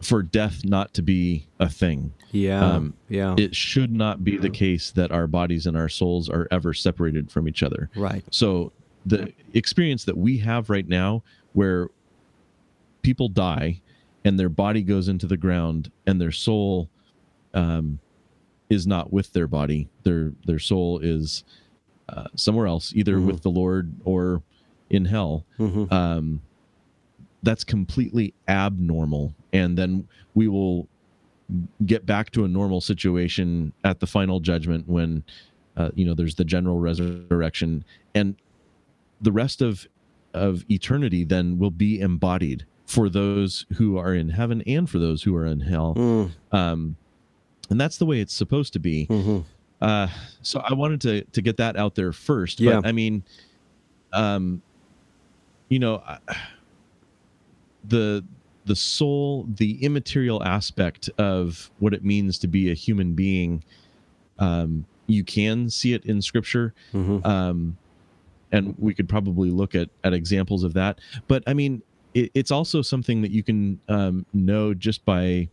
for 0.01 0.23
death 0.23 0.65
not 0.65 0.93
to 0.95 1.01
be 1.01 1.47
a 1.59 1.69
thing. 1.69 2.13
Yeah. 2.31 2.63
Um, 2.63 2.93
yeah. 3.09 3.35
It 3.37 3.55
should 3.55 3.91
not 3.91 4.23
be 4.23 4.37
the 4.37 4.49
case 4.49 4.91
that 4.91 5.11
our 5.11 5.27
bodies 5.27 5.67
and 5.67 5.77
our 5.77 5.89
souls 5.89 6.29
are 6.29 6.47
ever 6.51 6.73
separated 6.73 7.31
from 7.31 7.47
each 7.47 7.61
other. 7.61 7.89
Right. 7.95 8.23
So 8.31 8.71
the 9.05 9.33
experience 9.53 10.05
that 10.05 10.17
we 10.17 10.37
have 10.39 10.69
right 10.69 10.87
now 10.87 11.23
where 11.53 11.89
people 13.01 13.27
die 13.27 13.81
and 14.23 14.39
their 14.39 14.49
body 14.49 14.81
goes 14.81 15.07
into 15.07 15.25
the 15.25 15.37
ground 15.37 15.91
and 16.05 16.21
their 16.21 16.31
soul 16.31 16.89
um, 17.53 17.99
is 18.69 18.87
not 18.87 19.11
with 19.11 19.33
their 19.33 19.47
body 19.47 19.89
their 20.03 20.33
their 20.45 20.59
soul 20.59 20.99
is 20.99 21.43
uh, 22.09 22.27
somewhere 22.35 22.67
else 22.67 22.93
either 22.95 23.15
mm-hmm. 23.15 23.27
with 23.27 23.41
the 23.41 23.49
lord 23.49 23.93
or 24.05 24.41
in 24.89 25.05
hell 25.05 25.45
mm-hmm. 25.59 25.91
um, 25.93 26.41
that's 27.43 27.63
completely 27.63 28.33
abnormal 28.47 29.33
and 29.53 29.77
then 29.77 30.07
we 30.33 30.47
will 30.47 30.87
get 31.85 32.05
back 32.05 32.31
to 32.31 32.45
a 32.45 32.47
normal 32.47 32.79
situation 32.79 33.73
at 33.83 33.99
the 33.99 34.07
final 34.07 34.39
judgment 34.39 34.87
when 34.87 35.23
uh, 35.77 35.89
you 35.95 36.05
know 36.05 36.13
there's 36.13 36.35
the 36.35 36.45
general 36.45 36.79
resurrection 36.79 37.83
and 38.15 38.35
the 39.21 39.31
rest 39.31 39.61
of 39.61 39.87
of 40.33 40.65
eternity 40.69 41.23
then 41.23 41.57
will 41.57 41.71
be 41.71 41.99
embodied 41.99 42.65
for 42.85 43.09
those 43.09 43.65
who 43.75 43.97
are 43.97 44.13
in 44.13 44.29
heaven 44.29 44.61
and 44.67 44.89
for 44.89 44.99
those 44.99 45.23
who 45.23 45.35
are 45.35 45.45
in 45.45 45.61
hell. 45.61 45.95
Mm. 45.95 46.31
Um, 46.51 46.95
and 47.69 47.79
that's 47.79 47.97
the 47.97 48.05
way 48.05 48.19
it's 48.19 48.33
supposed 48.33 48.73
to 48.73 48.79
be. 48.79 49.07
Mm-hmm. 49.07 49.39
Uh, 49.81 50.07
so 50.41 50.59
I 50.59 50.73
wanted 50.73 51.01
to 51.01 51.23
to 51.23 51.41
get 51.41 51.57
that 51.57 51.75
out 51.75 51.95
there 51.95 52.11
first. 52.11 52.59
Yeah. 52.59 52.81
But 52.81 52.87
I 52.87 52.91
mean, 52.91 53.23
um, 54.13 54.61
you 55.69 55.79
know, 55.79 56.03
the 57.85 58.23
the 58.65 58.75
soul, 58.75 59.47
the 59.55 59.83
immaterial 59.83 60.43
aspect 60.43 61.09
of 61.17 61.71
what 61.79 61.93
it 61.93 62.03
means 62.03 62.37
to 62.39 62.47
be 62.47 62.69
a 62.69 62.73
human 62.73 63.13
being, 63.13 63.63
um, 64.37 64.85
you 65.07 65.23
can 65.23 65.69
see 65.69 65.93
it 65.93 66.05
in 66.05 66.21
Scripture. 66.21 66.73
Mm-hmm. 66.93 67.25
Um, 67.25 67.77
and 68.51 68.75
we 68.77 68.93
could 68.93 69.07
probably 69.07 69.49
look 69.49 69.75
at 69.75 69.89
at 70.03 70.13
examples 70.13 70.63
of 70.63 70.73
that. 70.73 70.99
But 71.27 71.43
I 71.47 71.53
mean, 71.53 71.81
it, 72.13 72.31
it's 72.33 72.51
also 72.51 72.81
something 72.81 73.21
that 73.21 73.31
you 73.31 73.43
can 73.43 73.79
um, 73.87 74.25
know 74.33 74.73
just 74.73 75.05
by 75.05 75.49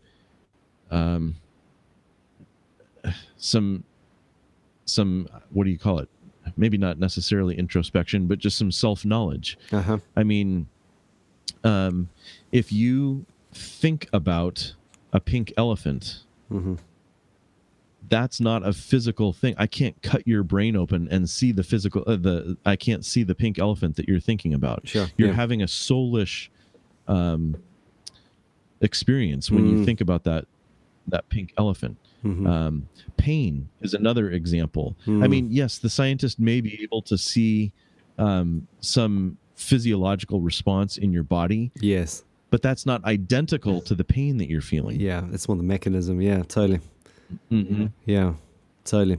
um, 0.91 1.37
some 3.37 3.85
some 4.85 5.29
what 5.51 5.65
do 5.65 5.71
you 5.71 5.79
call 5.79 5.99
it? 5.99 6.09
Maybe 6.57 6.79
not 6.79 6.99
necessarily 6.99 7.57
introspection, 7.59 8.27
but 8.27 8.39
just 8.39 8.59
some 8.59 8.73
self 8.73 9.05
knowledge. 9.05 9.59
Uh-huh. 9.71 9.99
I 10.17 10.25
mean, 10.25 10.67
um, 11.63 12.09
if 12.53 12.73
you 12.73 13.27
think 13.53 14.09
about 14.13 14.75
a 15.13 15.21
pink 15.21 15.53
elephant, 15.57 16.25
mm-hmm 16.51 16.75
that's 18.09 18.41
not 18.41 18.67
a 18.67 18.73
physical 18.73 19.33
thing. 19.33 19.55
I 19.59 19.67
can't 19.67 20.01
cut 20.03 20.27
your 20.27 20.43
brain 20.43 20.77
open 20.77 21.09
and 21.11 21.29
see 21.29 21.53
the 21.53 21.63
physical 21.63 22.05
uh, 22.07 22.17
the 22.17 22.57
I 22.65 22.77
can't 22.77 23.05
see 23.05 23.23
the 23.23 23.35
pink 23.35 23.59
elephant 23.59 23.97
that 23.97 24.09
you're 24.09 24.21
thinking 24.21 24.55
about. 24.55 24.87
Sure. 24.89 25.07
You're 25.17 25.29
yeah. 25.29 25.35
having 25.35 25.63
a 25.63 25.67
soulish 25.67 26.49
um 27.07 27.57
experience 28.81 29.51
when 29.51 29.65
mm. 29.67 29.71
you 29.71 29.85
think 29.85 30.01
about 30.01 30.25
that 30.25 30.47
that 31.09 31.29
pink 31.29 31.53
elephant. 31.57 31.97
Mhm. 32.25 32.47
Um, 32.49 32.89
pain 33.17 33.69
is 33.81 33.95
another 33.95 34.31
example. 34.31 34.97
I 35.07 35.11
Mm. 35.11 35.31
mean, 35.31 35.49
yes, 35.51 35.79
the 35.79 35.89
scientist 35.89 36.39
may 36.41 36.61
be 36.61 36.83
able 36.83 37.03
to 37.03 37.17
see 37.17 37.73
um, 38.19 38.67
some 38.81 39.39
physiological 39.55 40.41
response 40.41 40.99
in 40.99 41.13
your 41.13 41.23
body, 41.23 41.71
yes. 41.81 42.25
but 42.51 42.63
that's 42.63 42.85
not 42.85 43.05
identical 43.05 43.81
to 43.83 43.95
the 43.95 44.05
pain 44.05 44.39
that 44.39 44.51
you're 44.51 44.61
feeling. 44.61 45.01
Yeah, 45.01 45.23
that's 45.31 45.49
more 45.49 45.57
the 45.57 45.63
mechanism. 45.63 46.21
Yeah, 46.21 46.43
totally. 46.43 46.81
Mhm. 47.51 47.93
Yeah, 48.07 48.35
totally. 48.85 49.19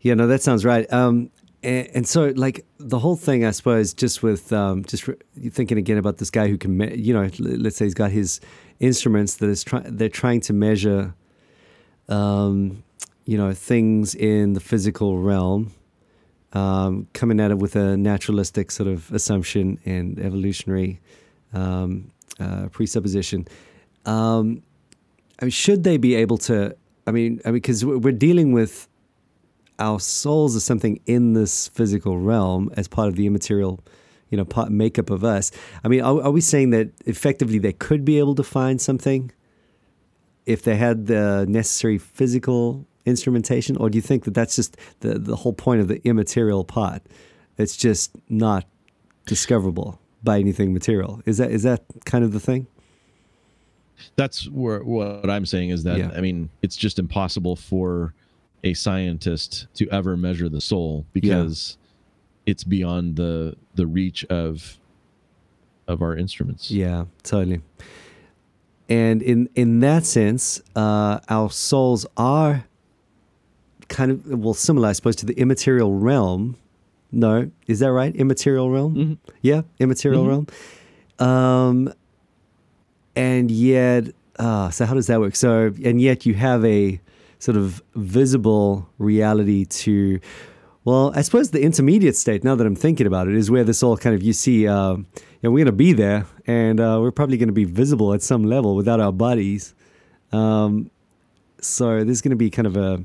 Yeah, 0.00 0.14
no, 0.14 0.26
that 0.26 0.42
sounds 0.42 0.64
right. 0.64 0.90
Um, 0.92 1.30
and, 1.62 1.88
and 1.94 2.08
so, 2.08 2.32
like 2.36 2.64
the 2.78 2.98
whole 2.98 3.16
thing, 3.16 3.44
I 3.44 3.50
suppose, 3.50 3.92
just 3.92 4.22
with 4.22 4.52
um, 4.52 4.84
just 4.84 5.06
re- 5.08 5.16
thinking 5.50 5.78
again 5.78 5.98
about 5.98 6.18
this 6.18 6.30
guy 6.30 6.48
who 6.48 6.56
can, 6.56 6.76
me- 6.76 6.96
you 6.96 7.12
know, 7.12 7.28
let's 7.38 7.76
say 7.76 7.84
he's 7.84 7.94
got 7.94 8.10
his 8.10 8.40
instruments 8.78 9.36
that 9.36 9.48
is 9.50 9.62
trying, 9.62 9.96
they're 9.96 10.08
trying 10.08 10.40
to 10.42 10.52
measure, 10.52 11.14
um, 12.08 12.82
you 13.26 13.36
know, 13.36 13.52
things 13.52 14.14
in 14.14 14.54
the 14.54 14.60
physical 14.60 15.18
realm, 15.18 15.72
um, 16.52 17.06
coming 17.12 17.38
at 17.40 17.50
it 17.50 17.58
with 17.58 17.76
a 17.76 17.96
naturalistic 17.96 18.70
sort 18.70 18.88
of 18.88 19.12
assumption 19.12 19.78
and 19.84 20.18
evolutionary 20.18 21.00
um, 21.52 22.10
uh, 22.38 22.68
presupposition. 22.68 23.46
Um, 24.06 24.62
I 25.40 25.44
mean, 25.46 25.50
should 25.50 25.84
they 25.84 25.96
be 25.98 26.14
able 26.14 26.38
to? 26.38 26.74
I 27.06 27.10
mean, 27.10 27.40
I 27.44 27.48
mean, 27.48 27.54
because 27.54 27.84
we're 27.84 28.12
dealing 28.12 28.52
with 28.52 28.88
our 29.78 29.98
souls 29.98 30.54
as 30.54 30.64
something 30.64 31.00
in 31.06 31.32
this 31.32 31.68
physical 31.68 32.18
realm 32.18 32.70
as 32.76 32.86
part 32.86 33.08
of 33.08 33.16
the 33.16 33.26
immaterial, 33.26 33.80
you 34.28 34.36
know, 34.36 34.44
part, 34.44 34.70
makeup 34.70 35.10
of 35.10 35.24
us. 35.24 35.50
I 35.82 35.88
mean, 35.88 36.02
are, 36.02 36.22
are 36.22 36.30
we 36.30 36.40
saying 36.40 36.70
that 36.70 36.90
effectively 37.06 37.58
they 37.58 37.72
could 37.72 38.04
be 38.04 38.18
able 38.18 38.34
to 38.34 38.44
find 38.44 38.80
something 38.80 39.32
if 40.46 40.62
they 40.62 40.76
had 40.76 41.06
the 41.06 41.46
necessary 41.48 41.98
physical 41.98 42.86
instrumentation, 43.06 43.76
or 43.76 43.88
do 43.88 43.96
you 43.96 44.02
think 44.02 44.24
that 44.24 44.34
that's 44.34 44.56
just 44.56 44.76
the 45.00 45.18
the 45.18 45.36
whole 45.36 45.52
point 45.52 45.80
of 45.80 45.88
the 45.88 46.00
immaterial 46.06 46.64
part? 46.64 47.02
It's 47.56 47.76
just 47.76 48.16
not 48.28 48.66
discoverable 49.26 50.00
by 50.22 50.38
anything 50.38 50.72
material. 50.72 51.20
Is 51.24 51.38
that 51.38 51.50
is 51.50 51.62
that 51.62 51.84
kind 52.04 52.24
of 52.24 52.32
the 52.32 52.40
thing? 52.40 52.66
That's 54.16 54.48
where 54.48 54.82
what 54.82 55.28
I'm 55.30 55.46
saying 55.46 55.70
is 55.70 55.82
that 55.84 55.98
Yeah. 55.98 56.10
I 56.14 56.20
mean, 56.20 56.50
it's 56.62 56.76
just 56.76 56.98
impossible 56.98 57.56
for 57.56 58.14
a 58.64 58.74
scientist 58.74 59.66
to 59.74 59.88
ever 59.90 60.16
measure 60.16 60.48
the 60.48 60.60
soul 60.60 61.06
because 61.12 61.76
it's 62.46 62.64
beyond 62.64 63.16
the 63.16 63.56
the 63.74 63.86
reach 63.86 64.24
of 64.26 64.78
of 65.88 66.02
our 66.02 66.16
instruments. 66.16 66.70
Yeah, 66.70 67.06
totally. 67.22 67.60
And 68.88 69.22
in 69.22 69.48
in 69.54 69.80
that 69.80 70.04
sense, 70.04 70.60
uh, 70.76 71.20
our 71.28 71.50
souls 71.50 72.06
are 72.16 72.64
kind 73.88 74.10
of 74.10 74.26
well 74.26 74.54
similar, 74.54 74.88
I 74.88 74.92
suppose, 74.92 75.16
to 75.16 75.26
the 75.26 75.34
immaterial 75.38 75.94
realm. 75.94 76.56
No, 77.12 77.50
is 77.66 77.80
that 77.80 77.92
right? 77.92 78.14
Immaterial 78.14 78.70
realm. 78.70 78.94
Mhm. 78.94 79.18
Yeah, 79.42 79.62
immaterial 79.78 80.26
realm. 80.26 80.46
Um, 81.18 81.92
and 83.16 83.50
yet, 83.50 84.08
uh, 84.38 84.70
so 84.70 84.86
how 84.86 84.94
does 84.94 85.06
that 85.08 85.20
work? 85.20 85.36
So, 85.36 85.72
and 85.84 86.00
yet 86.00 86.26
you 86.26 86.34
have 86.34 86.64
a 86.64 87.00
sort 87.38 87.56
of 87.56 87.82
visible 87.94 88.88
reality 88.98 89.64
to, 89.64 90.20
well, 90.84 91.12
I 91.14 91.22
suppose 91.22 91.50
the 91.50 91.62
intermediate 91.62 92.16
state, 92.16 92.44
now 92.44 92.54
that 92.54 92.66
I'm 92.66 92.76
thinking 92.76 93.06
about 93.06 93.28
it, 93.28 93.34
is 93.34 93.50
where 93.50 93.64
this 93.64 93.82
all 93.82 93.96
kind 93.96 94.14
of, 94.14 94.22
you 94.22 94.32
see, 94.32 94.68
uh, 94.68 94.94
you 94.94 95.04
know, 95.42 95.50
we're 95.50 95.64
going 95.64 95.66
to 95.66 95.72
be 95.72 95.92
there 95.92 96.26
and 96.46 96.80
uh, 96.80 96.98
we're 97.00 97.10
probably 97.10 97.36
going 97.36 97.48
to 97.48 97.54
be 97.54 97.64
visible 97.64 98.12
at 98.12 98.22
some 98.22 98.44
level 98.44 98.76
without 98.76 99.00
our 99.00 99.12
bodies. 99.12 99.74
Um, 100.32 100.90
so 101.60 102.04
there's 102.04 102.20
going 102.20 102.30
to 102.30 102.36
be 102.36 102.50
kind 102.50 102.66
of 102.66 102.76
a, 102.76 103.04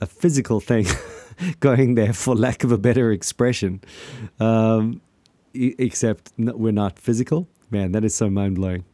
a 0.00 0.06
physical 0.06 0.60
thing 0.60 0.86
going 1.60 1.94
there, 1.94 2.12
for 2.12 2.34
lack 2.34 2.64
of 2.64 2.72
a 2.72 2.78
better 2.78 3.10
expression. 3.12 3.80
Um, 4.40 5.00
except 5.54 6.32
we're 6.36 6.72
not 6.72 6.98
physical. 6.98 7.48
Man, 7.70 7.92
that 7.92 8.04
is 8.04 8.14
so 8.14 8.28
mind 8.28 8.56
blowing. 8.56 8.84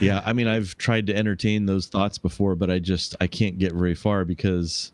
Yeah, 0.00 0.22
I 0.24 0.32
mean, 0.32 0.46
I've 0.46 0.76
tried 0.78 1.06
to 1.06 1.16
entertain 1.16 1.66
those 1.66 1.86
thoughts 1.86 2.18
before, 2.18 2.54
but 2.54 2.70
I 2.70 2.78
just 2.78 3.16
I 3.20 3.26
can't 3.26 3.58
get 3.58 3.72
very 3.72 3.94
far 3.94 4.24
because 4.24 4.92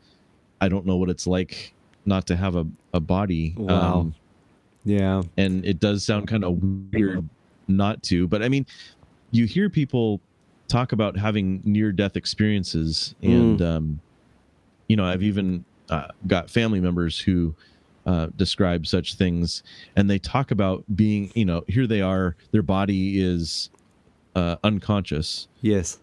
I 0.60 0.68
don't 0.68 0.86
know 0.86 0.96
what 0.96 1.10
it's 1.10 1.26
like 1.26 1.74
not 2.06 2.26
to 2.28 2.36
have 2.36 2.56
a, 2.56 2.66
a 2.92 3.00
body. 3.00 3.54
Um, 3.58 3.66
Wow. 3.66 4.12
Yeah. 4.86 5.22
and 5.38 5.64
it 5.64 5.80
does 5.80 6.04
sound 6.04 6.28
kind 6.28 6.44
of 6.44 6.62
weird 6.92 7.26
not 7.68 8.02
to, 8.04 8.28
but 8.28 8.42
I 8.42 8.50
mean, 8.50 8.66
you 9.30 9.46
hear 9.46 9.70
people 9.70 10.20
talk 10.68 10.92
about 10.92 11.16
having 11.16 11.62
near 11.64 11.90
death 11.90 12.16
experiences, 12.16 13.14
and 13.22 13.62
um, 13.62 14.00
you 14.88 14.96
know, 14.96 15.06
I've 15.06 15.22
even 15.22 15.64
uh, 15.88 16.08
got 16.26 16.50
family 16.50 16.80
members 16.80 17.18
who 17.18 17.54
uh, 18.04 18.28
describe 18.36 18.86
such 18.86 19.14
things, 19.14 19.62
and 19.96 20.10
they 20.10 20.18
talk 20.18 20.50
about 20.50 20.84
being, 20.94 21.32
you 21.34 21.46
know, 21.46 21.64
here 21.66 21.86
they 21.86 22.02
are, 22.02 22.36
their 22.50 22.62
body 22.62 23.20
is 23.20 23.70
uh, 24.34 24.56
unconscious, 24.64 25.48
Yes. 25.60 25.98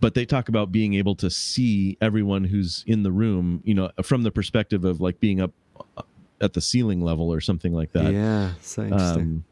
but 0.00 0.14
they 0.14 0.24
talk 0.26 0.48
about 0.48 0.72
being 0.72 0.94
able 0.94 1.14
to 1.16 1.30
see 1.30 1.96
everyone 2.00 2.44
who's 2.44 2.84
in 2.86 3.02
the 3.02 3.12
room, 3.12 3.60
you 3.64 3.74
know, 3.74 3.90
from 4.02 4.22
the 4.22 4.30
perspective 4.30 4.84
of 4.84 5.00
like 5.00 5.20
being 5.20 5.40
up 5.40 5.52
uh, 5.96 6.02
at 6.40 6.52
the 6.52 6.60
ceiling 6.60 7.00
level 7.00 7.32
or 7.32 7.40
something 7.40 7.72
like 7.72 7.92
that. 7.92 8.12
yeah. 8.12 8.52
So 8.60 8.82
interesting. 8.82 9.22
Um, 9.22 9.44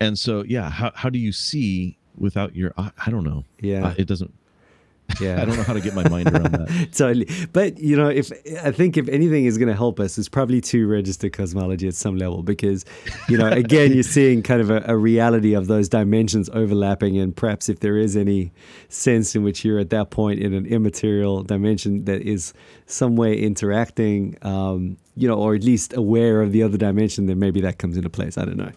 and 0.00 0.18
so, 0.18 0.42
yeah, 0.46 0.70
how, 0.70 0.92
how 0.94 1.10
do 1.10 1.18
you 1.18 1.30
see 1.32 1.98
without 2.16 2.56
your? 2.56 2.72
I, 2.78 2.90
I 3.06 3.10
don't 3.10 3.24
know. 3.24 3.44
yeah. 3.60 3.88
Uh, 3.88 3.94
it 3.98 4.06
doesn't. 4.06 4.32
Yeah. 5.20 5.40
I 5.40 5.44
don't 5.44 5.56
know 5.56 5.62
how 5.62 5.72
to 5.72 5.80
get 5.80 5.94
my 5.94 6.08
mind 6.08 6.30
around 6.32 6.52
that. 6.52 6.88
totally. 6.96 7.28
But 7.52 7.78
you 7.78 7.96
know, 7.96 8.08
if 8.08 8.30
I 8.62 8.70
think 8.70 8.96
if 8.96 9.08
anything 9.08 9.44
is 9.44 9.58
going 9.58 9.68
to 9.68 9.74
help 9.74 10.00
us, 10.00 10.18
it's 10.18 10.28
probably 10.28 10.60
two 10.60 10.86
register 10.86 11.28
cosmology 11.28 11.88
at 11.88 11.94
some 11.94 12.16
level 12.16 12.42
because, 12.42 12.84
you 13.28 13.36
know, 13.38 13.48
again, 13.48 13.92
you're 13.92 14.02
seeing 14.02 14.42
kind 14.42 14.60
of 14.60 14.70
a, 14.70 14.82
a 14.86 14.96
reality 14.96 15.54
of 15.54 15.66
those 15.66 15.88
dimensions 15.88 16.48
overlapping, 16.52 17.18
and 17.18 17.34
perhaps 17.34 17.68
if 17.68 17.80
there 17.80 17.96
is 17.96 18.16
any 18.16 18.52
sense 18.88 19.34
in 19.34 19.42
which 19.42 19.64
you're 19.64 19.78
at 19.78 19.90
that 19.90 20.10
point 20.10 20.40
in 20.40 20.54
an 20.54 20.66
immaterial 20.66 21.42
dimension 21.42 22.04
that 22.04 22.22
is 22.22 22.52
some 22.86 23.16
way 23.16 23.38
interacting, 23.38 24.36
um, 24.42 24.96
you 25.16 25.28
know, 25.28 25.34
or 25.34 25.54
at 25.54 25.62
least 25.62 25.96
aware 25.96 26.40
of 26.42 26.52
the 26.52 26.62
other 26.62 26.76
dimension, 26.76 27.26
then 27.26 27.38
maybe 27.38 27.60
that 27.60 27.78
comes 27.78 27.96
into 27.96 28.10
place. 28.10 28.38
I 28.38 28.44
don't 28.44 28.56
know. 28.56 28.72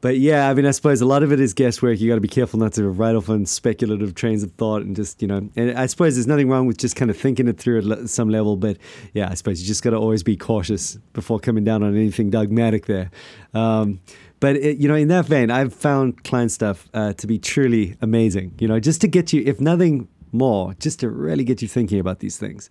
But 0.00 0.18
yeah, 0.18 0.48
I 0.48 0.54
mean, 0.54 0.64
I 0.64 0.70
suppose 0.70 1.00
a 1.00 1.06
lot 1.06 1.24
of 1.24 1.32
it 1.32 1.40
is 1.40 1.54
guesswork. 1.54 1.98
You 1.98 2.08
got 2.08 2.14
to 2.14 2.20
be 2.20 2.28
careful 2.28 2.60
not 2.60 2.72
to 2.74 2.88
ride 2.88 3.16
off 3.16 3.28
on 3.28 3.46
speculative 3.46 4.14
trains 4.14 4.44
of 4.44 4.52
thought 4.52 4.82
and 4.82 4.94
just, 4.94 5.20
you 5.20 5.26
know, 5.26 5.48
and 5.56 5.76
I 5.76 5.86
suppose 5.86 6.14
there's 6.14 6.26
nothing 6.28 6.48
wrong 6.48 6.66
with 6.66 6.78
just 6.78 6.94
kind 6.94 7.10
of 7.10 7.16
thinking 7.16 7.48
it 7.48 7.58
through 7.58 7.90
at 7.90 8.08
some 8.08 8.30
level. 8.30 8.56
But 8.56 8.76
yeah, 9.12 9.28
I 9.28 9.34
suppose 9.34 9.60
you 9.60 9.66
just 9.66 9.82
got 9.82 9.90
to 9.90 9.96
always 9.96 10.22
be 10.22 10.36
cautious 10.36 10.94
before 11.14 11.40
coming 11.40 11.64
down 11.64 11.82
on 11.82 11.96
anything 11.96 12.30
dogmatic 12.30 12.86
there. 12.86 13.10
Um, 13.54 14.00
but 14.40 14.54
it, 14.54 14.78
you 14.78 14.86
know, 14.86 14.94
in 14.94 15.08
that 15.08 15.26
vein, 15.26 15.50
I've 15.50 15.74
found 15.74 16.22
Kline 16.22 16.48
stuff 16.48 16.88
uh, 16.94 17.12
to 17.14 17.26
be 17.26 17.40
truly 17.40 17.96
amazing. 18.00 18.54
You 18.60 18.68
know, 18.68 18.78
just 18.78 19.00
to 19.00 19.08
get 19.08 19.32
you, 19.32 19.42
if 19.44 19.60
nothing 19.60 20.06
more, 20.30 20.74
just 20.74 21.00
to 21.00 21.08
really 21.08 21.42
get 21.42 21.60
you 21.60 21.66
thinking 21.66 21.98
about 21.98 22.20
these 22.20 22.36
things, 22.36 22.70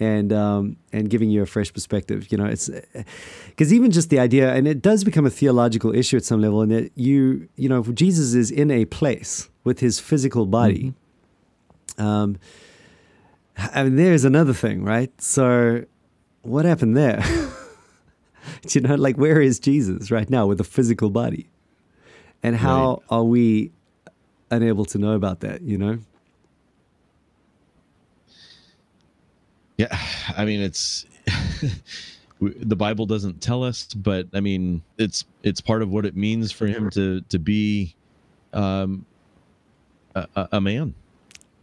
and 0.00 0.32
um, 0.32 0.76
and 0.92 1.10
giving 1.10 1.30
you 1.30 1.42
a 1.42 1.46
fresh 1.46 1.72
perspective. 1.72 2.30
You 2.30 2.38
know, 2.38 2.46
it's 2.46 2.70
because 3.46 3.72
even 3.72 3.90
just 3.90 4.10
the 4.10 4.18
idea, 4.18 4.54
and 4.54 4.68
it 4.68 4.82
does 4.82 5.04
become 5.04 5.26
a 5.26 5.30
theological 5.30 5.94
issue 5.94 6.16
at 6.16 6.24
some 6.24 6.40
level, 6.40 6.62
and 6.62 6.72
that 6.72 6.92
you, 6.94 7.48
you 7.56 7.68
know, 7.68 7.82
Jesus 7.82 8.34
is 8.34 8.50
in 8.50 8.70
a 8.70 8.84
place 8.86 9.48
with 9.64 9.80
his 9.80 9.98
physical 9.98 10.46
body. 10.46 10.94
Um, 11.98 12.38
I 13.56 13.82
mean, 13.82 13.96
there's 13.96 14.24
another 14.24 14.54
thing, 14.54 14.84
right? 14.84 15.10
So, 15.20 15.84
what 16.42 16.64
happened 16.64 16.96
there? 16.96 17.20
Do 18.62 18.68
you 18.70 18.80
know, 18.80 18.94
like, 18.94 19.16
where 19.16 19.40
is 19.40 19.58
Jesus 19.58 20.10
right 20.10 20.30
now 20.30 20.46
with 20.46 20.60
a 20.60 20.64
physical 20.64 21.10
body? 21.10 21.50
And 22.42 22.54
how 22.54 23.02
are 23.10 23.24
we 23.24 23.72
unable 24.50 24.84
to 24.86 24.98
know 24.98 25.12
about 25.12 25.40
that, 25.40 25.62
you 25.62 25.76
know? 25.76 25.98
Yeah, 29.78 29.98
I 30.36 30.44
mean, 30.44 30.60
it's 30.60 31.06
the 32.40 32.76
Bible 32.76 33.06
doesn't 33.06 33.40
tell 33.40 33.62
us, 33.64 33.92
but 33.94 34.26
I 34.34 34.40
mean, 34.40 34.82
it's 34.98 35.24
it's 35.42 35.60
part 35.60 35.82
of 35.82 35.88
what 35.90 36.04
it 36.04 36.14
means 36.16 36.52
for 36.52 36.66
him 36.66 36.90
to 36.90 37.22
to 37.22 37.38
be 37.38 37.94
um, 38.52 39.06
a, 40.14 40.48
a- 40.52 40.60
man 40.60 40.94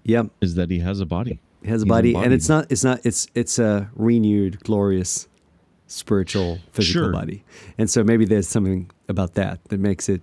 Yeah, 0.03 0.23
is 0.41 0.55
that 0.55 0.69
he 0.71 0.79
has 0.79 0.99
a 0.99 1.05
body. 1.05 1.39
It 1.63 1.69
has 1.69 1.81
a 1.81 1.85
He's 1.85 1.89
body, 1.89 2.15
and 2.15 2.33
it's 2.33 2.47
not. 2.49 2.71
It's 2.71 2.83
not. 2.83 3.05
It's 3.05 3.27
it's 3.35 3.57
a 3.59 3.89
renewed, 3.95 4.63
glorious, 4.63 5.27
spiritual, 5.87 6.59
physical 6.73 7.03
Sure. 7.05 7.11
body, 7.11 7.43
and 7.77 7.89
so 7.89 8.03
maybe 8.03 8.25
there's 8.25 8.47
something 8.47 8.89
about 9.09 9.33
that 9.33 9.63
that 9.69 9.79
makes 9.79 10.07
it, 10.09 10.21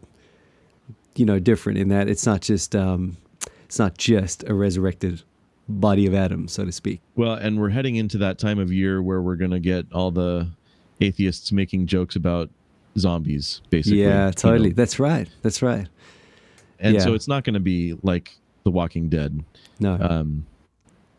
you 1.16 1.24
know, 1.26 1.38
different 1.40 1.78
in 1.78 1.88
that 1.88 2.08
it's 2.08 2.24
not 2.26 2.42
just 2.42 2.76
um, 2.76 3.16
it's 3.64 3.78
not 3.78 3.98
just 3.98 4.44
a 4.48 4.54
resurrected 4.54 5.22
body 5.68 6.06
of 6.06 6.14
Adam, 6.14 6.48
so 6.48 6.64
to 6.64 6.72
speak. 6.72 7.00
Well, 7.16 7.34
and 7.34 7.60
we're 7.60 7.70
heading 7.70 7.96
into 7.96 8.18
that 8.18 8.38
time 8.38 8.58
of 8.58 8.72
year 8.72 9.02
where 9.02 9.22
we're 9.22 9.36
going 9.36 9.50
to 9.52 9.60
get 9.60 9.86
all 9.92 10.10
the 10.10 10.48
atheists 11.00 11.52
making 11.52 11.86
jokes 11.86 12.16
about 12.16 12.50
zombies, 12.98 13.62
basically. 13.70 14.00
you 14.00 14.08
yeah, 14.08 14.26
know? 14.26 14.32
totally. 14.32 14.72
That's 14.72 14.98
right. 14.98 15.28
That's 15.42 15.62
right. 15.62 15.88
And 16.78 17.00
so 17.00 17.14
it's 17.14 17.28
not 17.28 17.44
going 17.44 17.54
to 17.54 17.60
be 17.60 17.96
like 18.02 18.36
The 18.64 18.70
Walking 18.70 19.08
Dead. 19.08 19.44
No. 19.78 19.96
Um, 20.00 20.46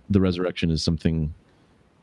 the 0.10 0.20
resurrection 0.20 0.70
is 0.70 0.84
something 0.84 1.34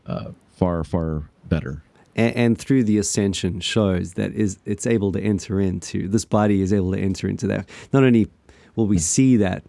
uh, 0.07 0.31
far, 0.57 0.83
far 0.83 1.29
better. 1.49 1.83
and, 2.17 2.37
and 2.37 2.59
through 2.59 2.85
the 2.85 2.99
ascension 2.99 3.61
shows 3.61 4.15
that 4.15 4.33
is 4.33 4.59
it's 4.65 4.87
able 4.87 5.13
to 5.13 5.21
enter 5.21 5.61
into 5.61 6.09
this 6.09 6.25
body 6.25 6.61
is 6.61 6.73
able 6.73 6.93
to 6.93 6.99
enter 6.99 7.29
into 7.29 7.47
that 7.47 7.69
not 7.93 8.03
only 8.03 8.29
will 8.77 8.87
we 8.87 8.99
see 8.99 9.37
that 9.37 9.63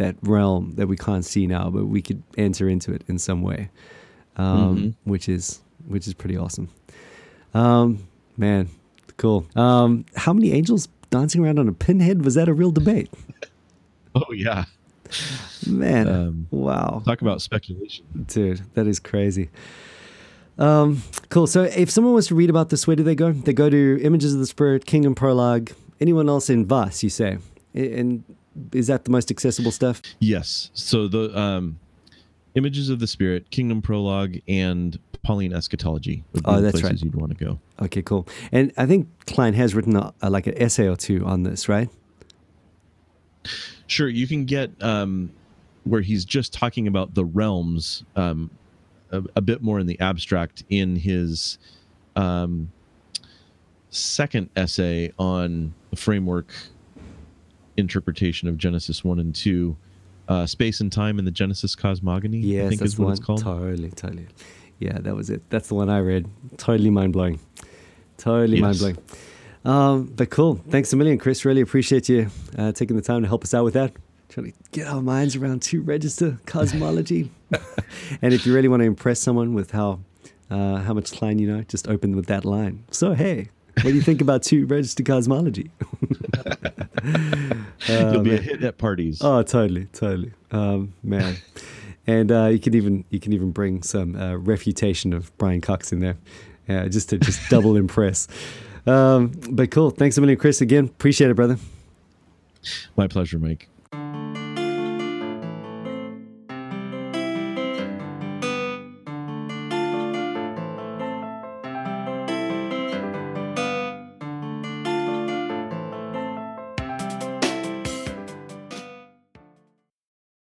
that 0.00 0.16
realm 0.22 0.72
that 0.76 0.86
we 0.88 0.96
can't 0.96 1.24
see 1.24 1.46
now 1.46 1.70
but 1.70 1.84
we 1.86 2.00
could 2.02 2.22
enter 2.36 2.68
into 2.68 2.92
it 2.92 3.02
in 3.08 3.18
some 3.18 3.42
way 3.42 3.68
um, 4.36 4.76
Mhm. 4.76 4.94
which 5.04 5.28
is 5.28 5.60
which 5.86 6.06
is 6.08 6.14
pretty 6.14 6.36
awesome 6.36 6.68
um, 7.54 7.98
man 8.36 8.68
cool 9.16 9.46
um, 9.56 10.04
how 10.16 10.32
many 10.32 10.52
angels 10.52 10.88
dancing 11.10 11.44
around 11.44 11.58
on 11.58 11.68
a 11.68 11.72
pinhead 11.72 12.24
was 12.24 12.34
that 12.34 12.48
a 12.48 12.54
real 12.54 12.70
debate 12.72 13.10
Oh 14.14 14.32
yeah. 14.32 14.64
man 15.66 16.08
Um, 16.08 16.46
wow 16.50 17.02
Talk 17.04 17.20
about 17.22 17.40
speculation. 17.42 18.04
Dude, 18.26 18.62
that 18.74 18.86
is 18.86 18.98
crazy. 19.00 19.50
Um, 20.58 21.02
cool. 21.30 21.46
So, 21.46 21.62
if 21.62 21.90
someone 21.90 22.12
wants 22.12 22.28
to 22.28 22.34
read 22.34 22.50
about 22.50 22.68
this, 22.68 22.86
where 22.86 22.94
do 22.96 23.02
they 23.02 23.14
go? 23.14 23.32
They 23.32 23.52
go 23.54 23.70
to 23.70 23.98
Images 24.02 24.34
of 24.34 24.40
the 24.40 24.46
Spirit, 24.46 24.84
Kingdom 24.84 25.14
Prologue. 25.14 25.70
Anyone 26.00 26.28
else 26.28 26.50
in 26.50 26.66
Vos, 26.66 27.02
you 27.02 27.08
say? 27.08 27.38
And 27.72 28.24
is 28.72 28.86
that 28.88 29.04
the 29.04 29.10
most 29.10 29.30
accessible 29.30 29.70
stuff? 29.70 30.02
Yes. 30.18 30.70
So 30.74 31.08
the 31.08 31.36
um, 31.38 31.78
images 32.54 32.88
of 32.90 32.98
the 33.00 33.06
spirit, 33.06 33.50
Kingdom 33.50 33.82
Prologue, 33.82 34.38
and 34.48 34.98
Pauline 35.22 35.52
Eschatology 35.52 36.24
would 36.32 36.44
be 36.44 36.50
Oh, 36.50 36.56
the 36.56 36.62
that's 36.62 36.80
places 36.80 37.02
right. 37.02 37.04
you'd 37.04 37.14
want 37.14 37.36
to 37.38 37.44
go. 37.44 37.58
Okay, 37.82 38.02
cool. 38.02 38.26
And 38.52 38.72
I 38.76 38.86
think 38.86 39.08
Kline 39.26 39.54
has 39.54 39.74
written 39.74 39.96
a, 39.96 40.12
a, 40.22 40.30
like 40.30 40.46
an 40.46 40.60
essay 40.60 40.88
or 40.88 40.96
two 40.96 41.24
on 41.26 41.42
this, 41.42 41.68
right? 41.68 41.88
Sure, 43.86 44.08
you 44.08 44.26
can 44.26 44.44
get 44.44 44.70
um, 44.82 45.30
where 45.84 46.00
he's 46.00 46.24
just 46.24 46.52
talking 46.52 46.86
about 46.86 47.14
the 47.14 47.24
realms 47.24 48.04
um, 48.16 48.50
a, 49.10 49.22
a 49.36 49.40
bit 49.40 49.62
more 49.62 49.80
in 49.80 49.86
the 49.86 49.98
abstract 50.00 50.62
in 50.68 50.96
his 50.96 51.58
um, 52.16 52.70
second 53.90 54.48
essay 54.56 55.12
on 55.18 55.74
the 55.90 55.96
framework 55.96 56.52
interpretation 57.80 58.48
of 58.48 58.56
Genesis 58.58 59.02
1 59.04 59.18
and 59.18 59.34
2. 59.34 59.76
Uh, 60.28 60.46
space 60.46 60.78
and 60.80 60.92
time 60.92 61.18
in 61.18 61.24
the 61.24 61.30
Genesis 61.32 61.74
cosmogony. 61.74 62.38
I 62.60 62.68
think 62.68 62.78
that's 62.78 62.92
is 62.92 62.98
what 63.00 63.06
one. 63.06 63.12
it's 63.14 63.20
called. 63.24 63.42
Totally, 63.42 63.90
totally. 63.90 64.28
Yeah, 64.78 64.96
that 65.00 65.16
was 65.16 65.28
it. 65.28 65.42
That's 65.50 65.66
the 65.66 65.74
one 65.74 65.90
I 65.90 65.98
read. 65.98 66.28
Totally 66.56 66.90
mind 66.90 67.12
blowing. 67.14 67.40
Totally 68.16 68.58
Yes. 68.58 68.62
mind 68.62 68.78
blowing. 68.78 68.98
Um, 69.64 70.04
but 70.14 70.30
cool. 70.30 70.60
Thanks 70.70 70.92
a 70.92 70.96
million, 70.96 71.18
Chris. 71.18 71.44
Really 71.44 71.60
appreciate 71.62 72.08
you 72.08 72.30
uh, 72.56 72.70
taking 72.70 72.94
the 72.94 73.02
time 73.02 73.22
to 73.22 73.28
help 73.28 73.42
us 73.42 73.54
out 73.54 73.64
with 73.64 73.74
that. 73.74 73.92
Trying 74.28 74.52
to 74.52 74.58
get 74.70 74.86
our 74.86 75.02
minds 75.02 75.34
around 75.34 75.62
two 75.62 75.82
register 75.82 76.38
cosmology. 76.46 77.32
and 78.22 78.32
if 78.32 78.46
you 78.46 78.54
really 78.54 78.68
want 78.68 78.82
to 78.82 78.86
impress 78.86 79.18
someone 79.18 79.52
with 79.52 79.72
how 79.72 79.98
uh, 80.48 80.76
how 80.76 80.94
much 80.94 81.10
Kline 81.10 81.40
you 81.40 81.50
know, 81.50 81.62
just 81.62 81.88
open 81.88 82.14
with 82.14 82.26
that 82.26 82.44
line. 82.44 82.84
So 82.92 83.14
hey, 83.14 83.48
what 83.76 83.84
do 83.84 83.94
you 83.94 84.02
think 84.02 84.20
about 84.20 84.42
two 84.42 84.66
register 84.66 85.02
cosmology? 85.02 85.70
You'll 87.88 88.20
be 88.22 88.34
a 88.34 88.40
hit 88.40 88.62
at 88.62 88.78
parties. 88.78 89.20
Oh, 89.22 89.42
totally, 89.42 89.86
totally, 89.92 90.32
um, 90.50 90.92
man. 91.02 91.36
And 92.06 92.32
uh, 92.32 92.46
you 92.46 92.58
can 92.58 92.74
even 92.74 93.04
you 93.10 93.20
can 93.20 93.32
even 93.32 93.52
bring 93.52 93.82
some 93.82 94.16
uh, 94.16 94.36
refutation 94.36 95.12
of 95.12 95.36
Brian 95.38 95.60
Cox 95.60 95.92
in 95.92 96.00
there, 96.00 96.16
uh, 96.68 96.88
just 96.88 97.08
to 97.10 97.18
just 97.18 97.48
double 97.48 97.76
impress. 97.84 98.28
Um, 98.86 99.32
but 99.50 99.70
cool, 99.70 99.90
thanks 99.90 100.18
a 100.18 100.20
million, 100.20 100.38
Chris. 100.38 100.60
Again, 100.60 100.84
appreciate 100.86 101.30
it, 101.30 101.34
brother. 101.34 101.56
My 102.96 103.06
pleasure, 103.06 103.38
Mike. 103.38 103.68